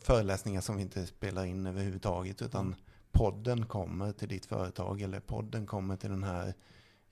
[0.00, 2.78] föreläsningar som vi inte spelar in överhuvudtaget, utan Mm.
[3.12, 6.54] podden kommer till ditt företag, eller podden kommer till den här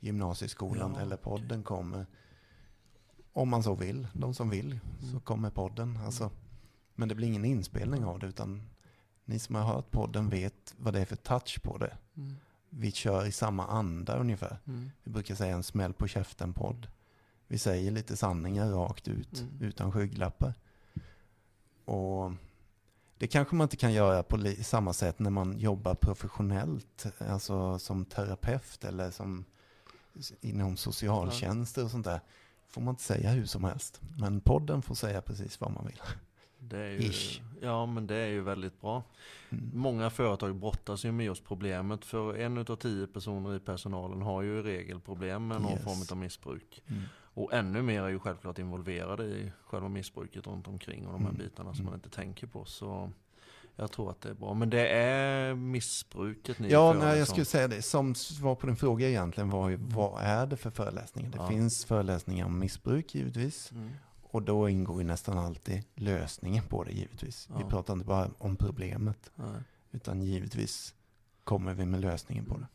[0.01, 2.07] gymnasieskolan, Ja, eller podden kommer,
[3.33, 5.21] om man så vill, de som vill, så Mm.
[5.21, 5.97] kommer podden.
[6.05, 6.31] Alltså,
[6.95, 8.63] men det blir ingen inspelning av det, utan
[9.25, 11.97] ni som har hört podden vet vad det är för touch på det.
[12.17, 12.37] Mm.
[12.71, 14.59] Vi kör i samma anda ungefär.
[14.67, 14.91] Mm.
[15.05, 16.87] Vi brukar säga en smäll på käften-podd.
[17.47, 19.57] Vi säger lite sanningar rakt ut, Mm.
[19.61, 20.55] utan skygglappar.
[21.85, 22.33] Och
[23.19, 28.05] det kanske man inte kan göra på samma sätt när man jobbar professionellt, alltså som
[28.05, 29.45] terapeut eller som
[30.41, 32.21] inom socialtjänster och sånt där.
[32.71, 34.01] får man inte säga hur som helst.
[34.19, 36.01] Men podden får säga precis vad man vill.
[36.69, 37.41] Det är ju, Ish.
[37.61, 39.03] ja, men det är ju väldigt bra.
[39.51, 39.71] Mm.
[39.75, 42.05] Många företag brottas ju med just problemet.
[42.05, 45.85] För en utav tio personer i personalen har ju i regel problem med någon Yes.
[45.85, 46.83] form av missbruk.
[46.87, 47.03] Mm.
[47.35, 51.31] Och ännu mer är ju självklart involverade i själva missbruket runt omkring och de här
[51.31, 51.39] Mm.
[51.39, 51.85] bitarna som Mm.
[51.91, 52.65] man inte tänker på.
[52.65, 53.11] Så
[53.77, 54.55] jag tror att det är bra.
[54.55, 57.83] Men det är missbruket ni Ja, nej, jag skulle säga det.
[57.83, 61.31] Som svar på din fråga egentligen var ju, vad är det för föreläsningar?
[61.31, 61.49] Det Ja.
[61.49, 63.73] finns föreläsningar om missbruk givetvis.
[63.73, 63.91] Mm.
[64.31, 67.49] Och då ingår ju nästan alltid lösningen på det givetvis.
[67.57, 67.69] Vi Ja.
[67.69, 69.63] pratar inte bara om problemet, Nej.
[69.91, 70.95] utan givetvis
[71.45, 72.67] kommer vi med lösningen på det.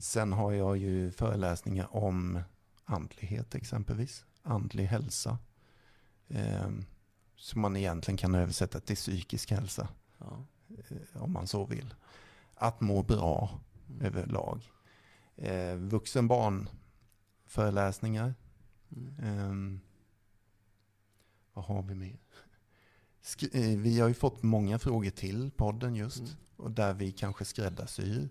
[0.00, 2.40] Sen har jag ju föreläsningar om
[2.84, 5.38] andlighet exempelvis, andlig hälsa.
[6.28, 6.68] Eh,
[7.36, 10.44] som man egentligen kan översätta till psykisk hälsa, Ja.
[11.14, 11.94] eh, om man så vill.
[12.54, 14.06] Att må bra Mm.
[14.06, 14.70] överlag.
[15.36, 16.68] Eh, vuxenbarn
[17.46, 18.34] föreläsningar.
[19.18, 19.80] Mm.
[21.56, 22.18] Vad har vi mer?
[23.52, 26.18] Eh, vi har ju fått många frågor till podden just.
[26.18, 26.30] Mm.
[26.56, 28.28] Och där vi kanske skräddarsyr.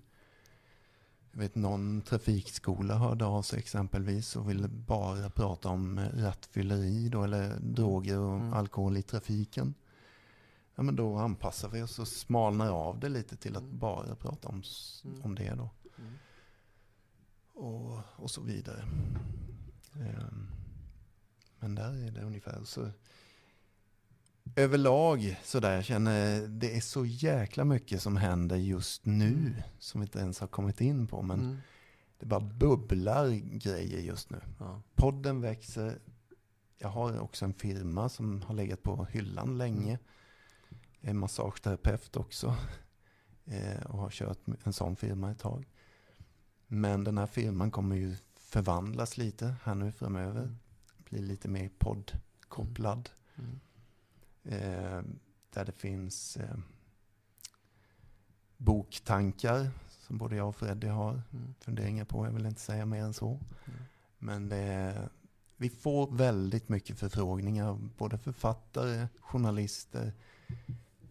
[1.31, 7.09] Jag vet någon trafikskola hörde av sig exempelvis och ville bara prata om eh, rattfylleri
[7.09, 8.53] då, eller droger och Mm.
[8.53, 9.73] alkohol i trafiken.
[10.75, 13.79] Ja men då anpassar vi oss och smalnar av det lite till att Mm.
[13.79, 14.63] bara prata om,
[15.05, 15.21] Mm.
[15.23, 15.69] om det då.
[15.97, 16.13] Mm.
[17.53, 18.85] Och, och så vidare.
[19.93, 20.47] Ehm,
[21.59, 22.89] men där är det ungefär så.
[24.55, 29.53] Överlag så där jag känner det är så jäkla mycket som händer just nu Mm.
[29.79, 31.21] som vi inte ens har kommit in på.
[31.21, 31.57] Men Mm.
[32.19, 34.41] det bara bubblar grejer just nu.
[34.59, 34.81] Ja.
[34.95, 35.99] Podden växer.
[36.77, 39.99] Jag har också en firma som har legat på hyllan länge.
[40.99, 42.55] Jag är massageterapeut också.
[43.47, 45.67] Eh, och har kört en sån firma ett tag.
[46.67, 50.41] Men den här firman kommer ju förvandlas lite här nu framöver.
[50.41, 50.57] Mm.
[51.15, 53.09] Bli lite mer poddkopplad.
[53.35, 53.59] Mm.
[54.43, 55.03] Eh,
[55.53, 56.57] där det finns eh,
[58.57, 61.53] boktankar som både jag och Freddy har Mm.
[61.59, 62.25] funderingar på.
[62.25, 63.29] Jag vill inte säga mer än så.
[63.29, 63.79] Mm.
[64.17, 65.09] Men det
[65.57, 70.13] vi får väldigt mycket förfrågningar både författare, journalister.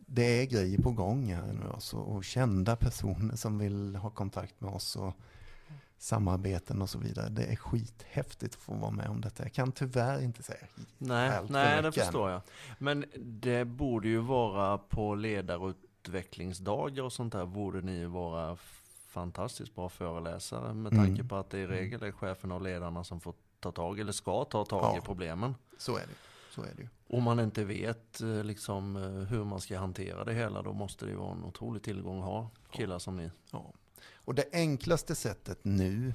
[0.06, 4.60] Det är grejer på gång här nu alltså, och kända personer som vill ha kontakt
[4.60, 5.14] med oss och
[5.98, 7.28] samarbeten och så vidare.
[7.28, 9.42] Det är skithäftigt att få vara med om detta.
[9.42, 10.66] Jag kan tyvärr inte säga
[10.98, 12.40] Nej, allt nej det förstår jag.
[12.78, 18.56] Men det borde ju vara på ledarutvecklingsdagar och sånt där borde ni vara
[19.08, 21.28] fantastiskt bra föreläsare med tanke Mm.
[21.28, 24.44] på att det i regel är cheferna och ledarna som får ta tag eller ska
[24.44, 24.98] ta tag Ja.
[24.98, 25.54] i problemen.
[25.78, 26.14] Så är det.
[26.54, 26.88] Så är det ju.
[27.08, 31.04] Om man inte vet eh, liksom, eh, hur man ska hantera det hela då måste
[31.04, 33.30] det ju vara en otrolig tillgång att ha killar som ni.
[33.50, 33.72] Ja.
[34.14, 36.12] Och det enklaste sättet nu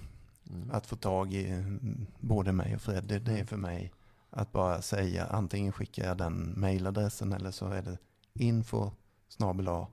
[0.50, 0.72] Mm.
[0.72, 3.92] att få tag i mm, både mig och Freddy, det är för mig
[4.30, 7.98] att bara säga antingen skickar jag den mailadressen eller så är det
[8.34, 8.92] info
[9.28, 9.88] snabel-a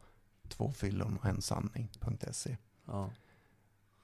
[0.48, 2.56] två fyllon och en sanning.se.
[2.86, 3.10] Ja.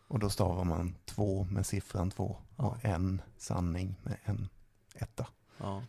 [0.09, 4.49] Och då stavar man två med siffran två och en sanning med en
[4.95, 5.27] etta.
[5.59, 5.83] Ja.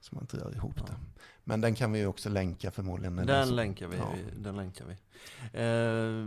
[0.00, 0.84] Så man inte rör ihop Ja.
[0.86, 0.96] det.
[1.44, 3.16] Men den kan vi också länka förmodligen.
[3.16, 3.96] Den så- länkar vi.
[3.96, 4.08] Ja.
[4.14, 4.92] vi- Den länkar vi.
[5.60, 6.26] Eh,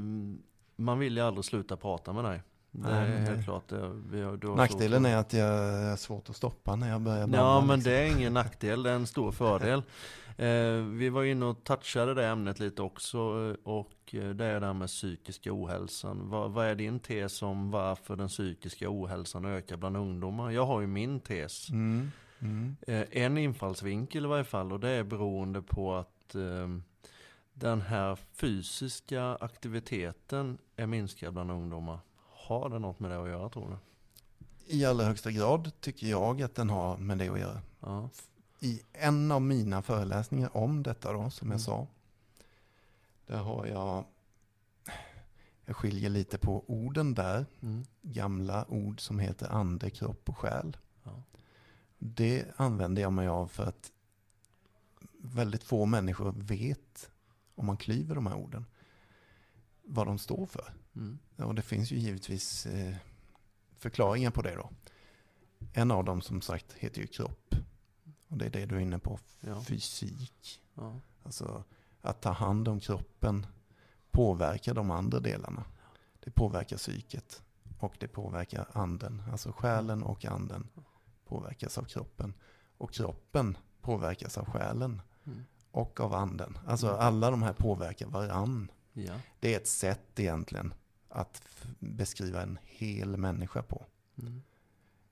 [0.79, 2.41] man vill ju aldrig sluta prata med dig.
[2.71, 3.71] Det Nej, är men helt det- klart.
[4.11, 7.29] Vi har, du har Nackdelen är att jag är svårt att stoppa när jag börjar
[7.33, 7.91] Ja men liksom.
[7.91, 9.81] det är ingen nackdel, det är en stor fördel.
[10.37, 14.59] Eh, vi var inne och touchade det ämnet lite också eh, och eh, det är
[14.59, 16.29] det här med psykiska ohälsan.
[16.29, 20.51] Vad, vad är din tes om varför den psykiska ohälsan ökar bland ungdomar?
[20.51, 21.69] Jag har ju min tes.
[21.69, 22.75] Mm, mm.
[22.87, 26.67] Eh, en infallsvinkel i varje fall och det är beroende på att eh,
[27.59, 31.99] den här fysiska aktiviteten är minskad bland ungdomar.
[32.29, 33.77] Har det något med det att göra tror du?
[34.75, 37.61] I allra högsta grad tycker jag att den har med det att göra.
[37.79, 38.09] Ja.
[38.59, 41.51] I en av mina föreläsningar om detta då, som Mm.
[41.51, 41.87] jag sa.
[43.27, 44.05] Där har jag,
[45.65, 47.45] jag skiljer lite på orden där.
[47.61, 47.85] Mm.
[48.01, 50.77] Gamla ord som heter ande, kropp och själ.
[51.03, 51.23] Ja.
[51.97, 53.91] Det använder jag mig av för att
[55.17, 57.11] väldigt få människor vet,
[57.59, 58.65] om man klyver de här orden,
[59.83, 60.73] vad de står för.
[60.95, 61.19] Mm.
[61.35, 62.95] Och det finns ju givetvis eh,
[63.77, 64.69] förklaringar på det då.
[65.73, 67.55] En av dem som sagt heter ju kropp.
[68.27, 69.61] Och det är det du är inne på, Ja.
[69.61, 70.61] fysik.
[70.73, 70.99] Ja.
[71.23, 71.63] Alltså
[72.01, 73.45] att ta hand om kroppen
[74.11, 75.63] påverkar de andra delarna.
[76.19, 77.43] Det påverkar psyket
[77.79, 79.23] och det påverkar anden.
[79.31, 80.67] Alltså själen och anden
[81.25, 82.33] påverkas av kroppen.
[82.77, 85.45] Och kroppen påverkas av själen Mm.
[85.71, 86.57] Och av anden.
[86.67, 88.71] Alltså alla de här påverkar varann.
[88.93, 89.13] ja.
[89.39, 90.73] Det är ett sätt egentligen
[91.09, 91.41] att
[91.79, 93.85] beskriva en hel människa på.
[94.21, 94.41] Mm.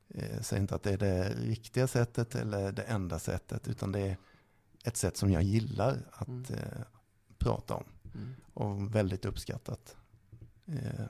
[0.09, 3.99] Eh, Säg inte att det är det riktiga sättet eller det enda sättet, utan det
[3.99, 4.17] är
[4.83, 6.43] ett sätt som jag gillar att Mm.
[6.53, 6.81] eh,
[7.37, 7.83] prata om.
[8.15, 8.33] Mm.
[8.53, 9.95] Och väldigt uppskattat
[10.65, 11.05] eh,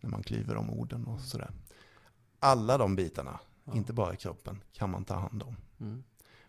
[0.00, 1.50] när man klyver de orden och sådär.
[2.38, 3.74] Alla de bitarna, Ja.
[3.74, 5.56] inte bara kroppen, kan man ta hand om.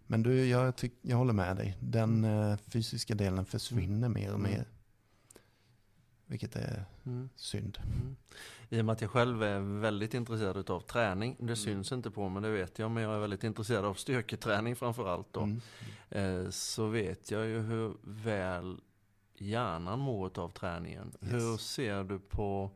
[0.08, 0.22] Mm.
[0.22, 1.78] Men du, jag, tyck, jag håller med dig.
[1.80, 4.52] Den eh, fysiska delen försvinner mer och Mm.
[4.52, 4.66] mer.
[6.26, 7.30] Vilket är Mm.
[7.36, 7.78] synd.
[7.86, 8.16] Mm.
[8.70, 11.48] I och med att jag själv är väldigt intresserad av träning, Mm.
[11.48, 14.76] det syns inte på mig, det vet jag, men jag är väldigt intresserad av styrketräning
[14.76, 15.42] framför allt då.
[15.42, 15.62] Mm.
[16.10, 18.78] Eh, så vet jag ju hur väl
[19.38, 21.12] hjärnan mår av träningen.
[21.22, 21.34] Yes.
[21.34, 22.72] Hur ser du på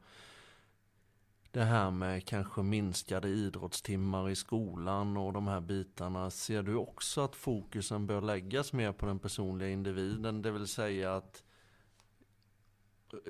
[1.52, 6.30] det här med kanske minskade idrottstimmar i skolan och de här bitarna.
[6.30, 10.42] Ser du också att fokusen bör läggas mer på den personliga individen?
[10.42, 11.44] Det vill säga att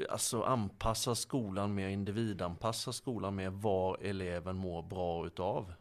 [0.09, 5.73] alltså anpassa skolan mer, individanpassa skolan mer vad eleven mår bra utav.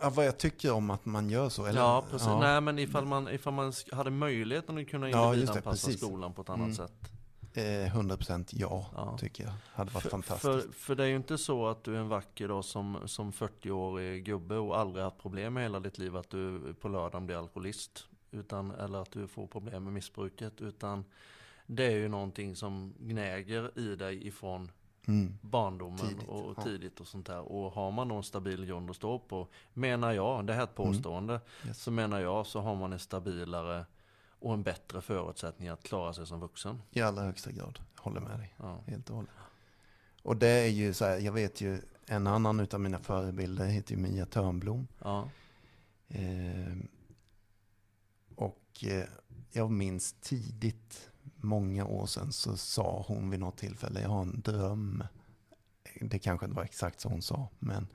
[0.00, 1.66] Ja, vad jag tycker om att man gör så.
[1.66, 1.80] Eller?
[1.80, 2.28] ja, precis.
[2.28, 2.40] Ja.
[2.40, 6.34] Nej, men ifall man, ifall man hade möjligheten att kunna Ja, just det, individanpassa skolan
[6.34, 6.74] på ett annat Mm.
[6.74, 7.10] sätt.
[7.54, 7.62] Eh,
[7.94, 9.18] 100% ja, Ja.
[9.18, 9.52] tycker jag.
[9.72, 10.42] Hade varit För, fantastiskt.
[10.42, 13.32] för, för det är ju inte så att du är en vacker dag som, som
[13.32, 17.36] 40-årig gubbe och aldrig haft problem med hela ditt liv att du på lördagen blir
[17.36, 18.06] alkoholist.
[18.30, 20.60] Utan, eller att du får problem med missbruket.
[20.60, 21.04] Utan
[21.66, 24.70] det är ju någonting som gnäger i dig ifrån
[25.06, 25.38] Mm.
[25.40, 26.62] barndomen Tidigt, och ja.
[26.62, 27.40] tidigt och sånt där.
[27.52, 30.74] Och har man en stabil grund att stå på, menar jag, det här är ett
[30.74, 31.68] påstående, Mm.
[31.68, 31.82] Yes.
[31.82, 33.84] så menar jag så har man en stabilare
[34.40, 36.82] och en bättre förutsättning att klara sig som vuxen.
[36.90, 37.78] I allra högsta grad.
[37.96, 38.54] Jag håller med dig.
[38.56, 38.80] Ja.
[38.86, 39.30] Helt och hållet.
[40.22, 43.94] Och det är ju så här, jag vet ju en annan utav mina förebilder heter
[43.94, 44.88] ju Mia Törnblom.
[44.98, 45.30] Ja.
[46.08, 46.76] Eh,
[48.34, 49.04] och eh,
[49.52, 54.40] jag minns tidigt, många år sedan, så sa hon vid något tillfälle, jag har en
[54.40, 55.04] dröm.
[56.00, 57.86] Det kanske inte var exakt så hon sa, men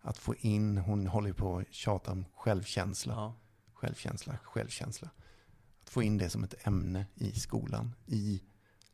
[0.00, 3.34] att få in, hon håller ju på att tjata om självkänsla, Ja.
[3.72, 5.10] självkänsla, självkänsla.
[5.92, 8.42] Få in det som ett ämne i skolan, i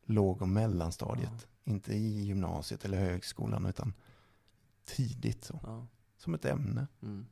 [0.05, 1.47] låg och mellanstadiet.
[1.63, 3.93] Inte i gymnasiet eller högskolan, utan
[4.85, 5.87] tidigt så, Ja.
[6.17, 6.87] som ett ämne.
[7.01, 7.25] Mm.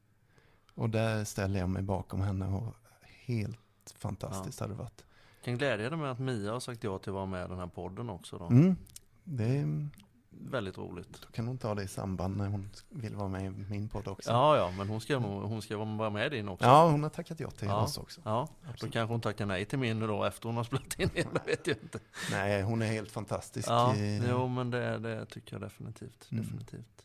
[0.74, 2.74] Och där ställer jag mig bakom henne och
[3.26, 5.06] helt fantastiskt hade det varit.
[5.44, 7.60] Kan glädja dig med att Mia har sagt ja till att vara med i den
[7.60, 8.46] här podden också då.
[8.48, 8.76] Mm.
[9.24, 9.68] Det,
[10.42, 11.22] väldigt roligt.
[11.22, 14.08] Då kan hon ta det i samband när hon vill vara med i min podd
[14.08, 14.32] också.
[14.32, 16.66] Ja, ja, men hon ska, hon ska vara med i din också.
[16.66, 17.82] Ja, hon har tackat ja till Ja.
[17.84, 18.22] oss också.
[18.26, 18.48] Ja,
[18.82, 21.68] då kanske hon tackar nej till min då efter hon har spelat in det, vet
[21.68, 22.00] jag inte.
[22.32, 23.68] Nej, hon är helt fantastisk.
[23.70, 26.28] Ja, Eh, jo men det, det tycker jag definitivt.
[26.32, 26.44] Mm.
[26.44, 27.04] definitivt.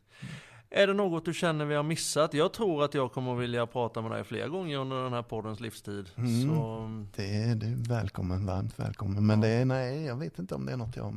[0.75, 2.35] Är det något du känner vi har missat?
[2.35, 5.61] Jag tror att jag kommer vilja prata med dig fler gånger under den här poddens
[5.61, 6.11] livstid.
[6.17, 6.43] Mm.
[6.57, 9.27] Så, Det är du välkommen, varmt välkommen.
[9.27, 9.49] Men Ja.
[9.49, 11.15] det är, nej, jag vet inte om det är något jag...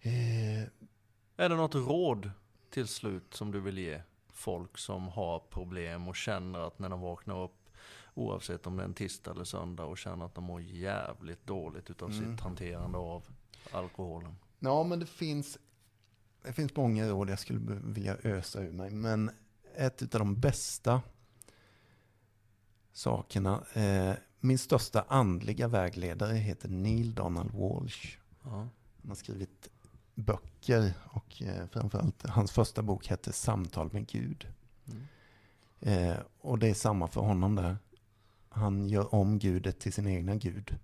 [0.00, 0.62] Eh,
[1.36, 2.30] är det något råd
[2.70, 4.02] till slut som du vill ge
[4.32, 7.52] folk som har problem och känner att när de vaknar upp
[8.14, 11.90] oavsett om det är en tisdag eller söndag och känner att de mår jävligt dåligt
[11.90, 12.30] utav Mm.
[12.36, 13.24] sitt hanterande av
[13.72, 14.36] alkoholen?
[14.58, 15.58] ja, men det finns,
[16.42, 18.90] det finns många råd jag skulle vilja ösa ur mig.
[18.90, 19.30] Men
[19.76, 21.02] ett av de bästa
[22.92, 28.18] sakerna, eh, min största andliga vägledare heter Neil Donald Walsh.
[28.42, 28.50] Ja.
[28.50, 29.68] Han har skrivit
[30.18, 34.48] böcker och eh, framförallt hans första bok hette Samtal med Gud.
[34.86, 35.02] Mm.
[35.80, 37.76] Eh, och det är samma för honom där.
[38.48, 40.76] Han gör om gudet till sin egna gud.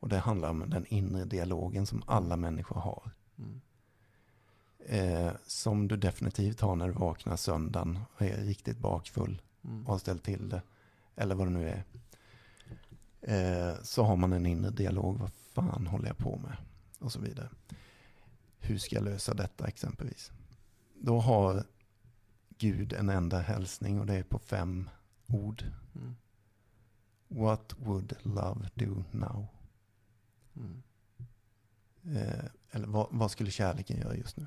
[0.00, 3.10] Och det handlar om den inre dialogen som alla människor har.
[3.38, 3.60] Mm.
[4.86, 9.86] Eh, som du definitivt har när du vaknar söndagen och är riktigt bakfull Mm.
[9.86, 10.62] och har ställt till det.
[11.16, 11.84] Eller vad det nu är.
[13.20, 15.18] Eh, så har man en inre dialog.
[15.18, 16.56] Vad fan håller jag på med?
[16.98, 17.48] Och så vidare.
[18.60, 20.32] Hur ska jag lösa detta exempelvis?
[20.94, 21.64] Då har
[22.58, 24.90] Gud en enda hälsning och det är på fem
[25.26, 25.64] ord.
[25.94, 26.16] Mm.
[27.28, 29.46] What would love do now?
[30.56, 30.82] Mm.
[32.04, 34.46] Eh, eller vad, vad skulle kärleken göra just nu?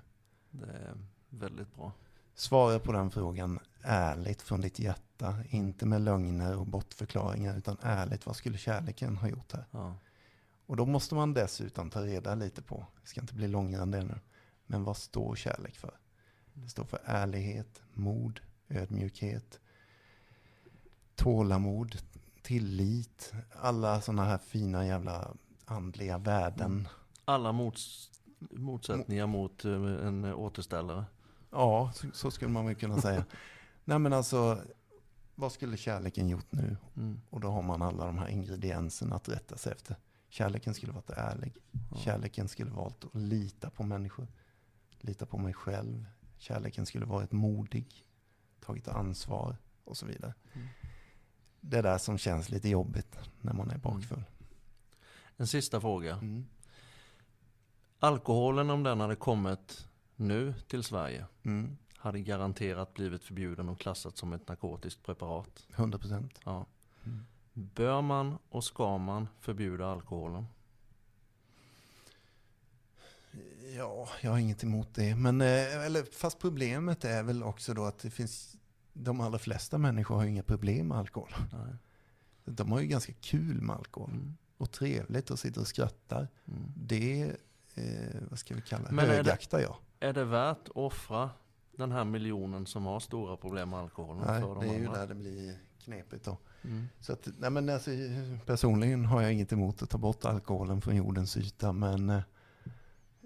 [0.52, 0.98] Det är
[1.30, 1.91] väldigt bra.
[2.35, 5.44] Svara på den frågan ärligt från ditt hjärta.
[5.49, 8.26] Inte med lögner och bortförklaringar utan ärligt.
[8.26, 9.65] Vad skulle kärleken ha gjort här?
[9.72, 9.95] Ja.
[10.65, 14.19] Och då måste man dessutom ta reda lite på, det ska inte bli långrandig nu,
[14.65, 15.98] men vad står kärlek för?
[16.53, 19.60] Det står för ärlighet, mod, ödmjukhet,
[21.15, 21.98] tålamod,
[22.41, 25.34] tillit, alla sådana här fina jävla
[25.65, 26.88] andliga värden.
[27.26, 31.06] Alla mots, motsättningar mot eh, en återställare.
[31.52, 33.26] Ja, så, så skulle man väl kunna säga.
[33.85, 34.61] Nej men alltså,
[35.35, 36.77] vad skulle kärleken gjort nu?
[36.98, 37.22] Mm.
[37.30, 39.95] Och då har man alla de här ingredienserna att rätta sig efter.
[40.34, 41.57] Kärleken skulle varit ärlig.
[41.95, 44.27] Kärleken skulle valt att lita på människor.
[44.99, 46.05] Lita på mig själv.
[46.38, 48.05] Kärleken skulle varit modig.
[48.60, 50.34] Tagit ansvar och så vidare.
[50.53, 50.68] Mm.
[51.61, 54.23] Det där som känns lite jobbigt när man är bakfull.
[55.38, 56.14] En sista fråga.
[56.15, 56.45] Mm.
[57.99, 61.77] Alkoholen om den hade kommit nu till Sverige Mm.
[61.97, 65.68] hade garanterat blivit förbjuden och klassat som ett narkotiskt preparat.
[65.76, 66.39] 100 procent.
[66.45, 66.65] Ja.
[67.05, 67.26] Mm.
[67.53, 70.45] Bör man och ska man förbjuda alkoholen?
[73.77, 75.15] Ja, jag har inget emot det.
[75.15, 78.57] Men, eh, eller, fast problemet är väl också då att det finns,
[78.93, 81.30] de allra flesta människor har ju inga problem med alkohol.
[81.51, 81.75] Nej.
[82.45, 84.09] De har ju ganska kul med alkohol.
[84.09, 84.38] Mm.
[84.57, 86.27] Och trevligt och sitter och skrattar.
[86.45, 86.71] Mm.
[86.75, 87.35] Det,
[87.75, 89.75] eh, vad ska vi kalla Men högaktar jag.
[89.99, 91.30] Är det värt att offra
[91.71, 94.85] den här miljonen som har stora problem med alkoholen Nej, för de det är ju
[94.85, 94.99] andra?
[94.99, 96.38] där det blir knepigt då.
[96.64, 96.88] Mm.
[96.99, 97.91] Så att, nej men alltså,
[98.45, 101.72] personligen har jag inget emot att ta bort alkoholen från jordens yta.
[101.72, 102.22] Men eh,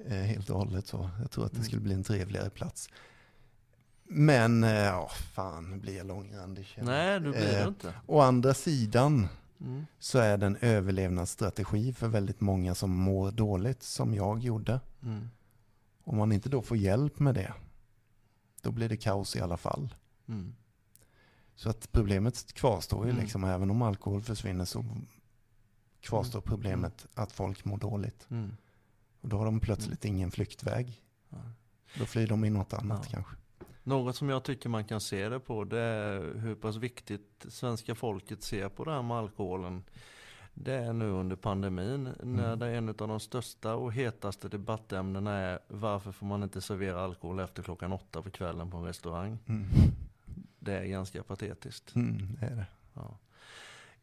[0.06, 1.10] eh, helt och hållet så.
[1.22, 1.66] Jag tror att det Mm.
[1.66, 2.90] skulle bli en trevligare plats.
[4.10, 6.68] Men, eh, ja fan, nu blir jag långrandig.
[6.82, 7.94] Nej, du blir det Eh, inte.
[8.06, 9.28] Å andra sidan
[9.62, 9.86] Mm.
[10.00, 14.80] så är det en överlevnadsstrategi för väldigt många som mår dåligt, som jag gjorde.
[15.04, 15.30] Mm.
[16.04, 17.54] Om man inte då får hjälp med det,
[18.62, 19.94] då blir det kaos i alla fall.
[20.28, 20.56] Mm.
[21.60, 23.22] Så att problemet kvarstår ju Mm.
[23.24, 24.86] liksom, även om alkohol försvinner så
[26.00, 28.28] kvarstår problemet att folk mår dåligt.
[28.32, 28.58] Mm.
[29.22, 31.02] Och då har de plötsligt ingen flyktväg.
[32.00, 33.10] Då flyr de in något annat Ja.
[33.12, 33.36] kanske.
[33.84, 37.96] Något som jag tycker man kan se det på det är hur pass viktigt svenska
[37.96, 39.84] folket ser på det här med alkoholen.
[40.54, 42.60] Det är nu under pandemin när Mm.
[42.60, 47.04] det är en av de största och hetaste debattämnena är varför får man inte servera
[47.04, 49.38] alkohol efter klockan åtta på kvällen på en restaurang.
[49.46, 49.68] Mm.
[50.60, 51.96] Det är ganska patetiskt.
[51.96, 52.66] Mm, det är det.
[52.94, 53.18] Ja.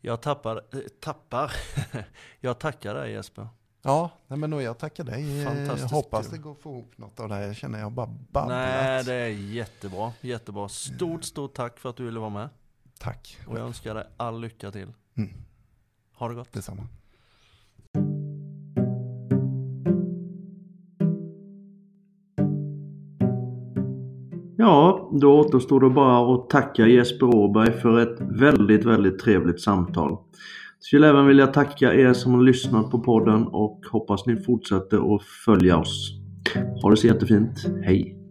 [0.00, 1.52] Jag tappar, eh, tappar.
[2.40, 3.48] jag tackar dig Jesper.
[3.82, 5.44] Ja, nej men då jag tackar dig.
[5.44, 7.42] Fantastiskt Hoppas det går att få ihop något av det här.
[7.42, 8.48] Jag känner jag bara babblat.
[8.48, 10.12] Nej, det är jättebra.
[10.20, 10.68] Jättebra.
[10.68, 12.48] Stort, stort tack för att du ville vara med.
[12.98, 13.38] Tack.
[13.46, 14.92] Och jag önskar dig all lycka till.
[15.14, 15.30] Mm,
[16.12, 16.52] Ha det gott.
[16.52, 16.88] detsamma.
[24.64, 30.10] Ja, då återstår det bara att tacka Jesper Åberg för ett väldigt, väldigt trevligt samtal.
[30.10, 30.18] Jag
[30.80, 35.22] skulle även vilja tacka er som har lyssnat på podden och hoppas ni fortsätter att
[35.22, 36.12] följa oss.
[36.82, 37.66] Ha det så jättefint.
[37.82, 38.23] Hej!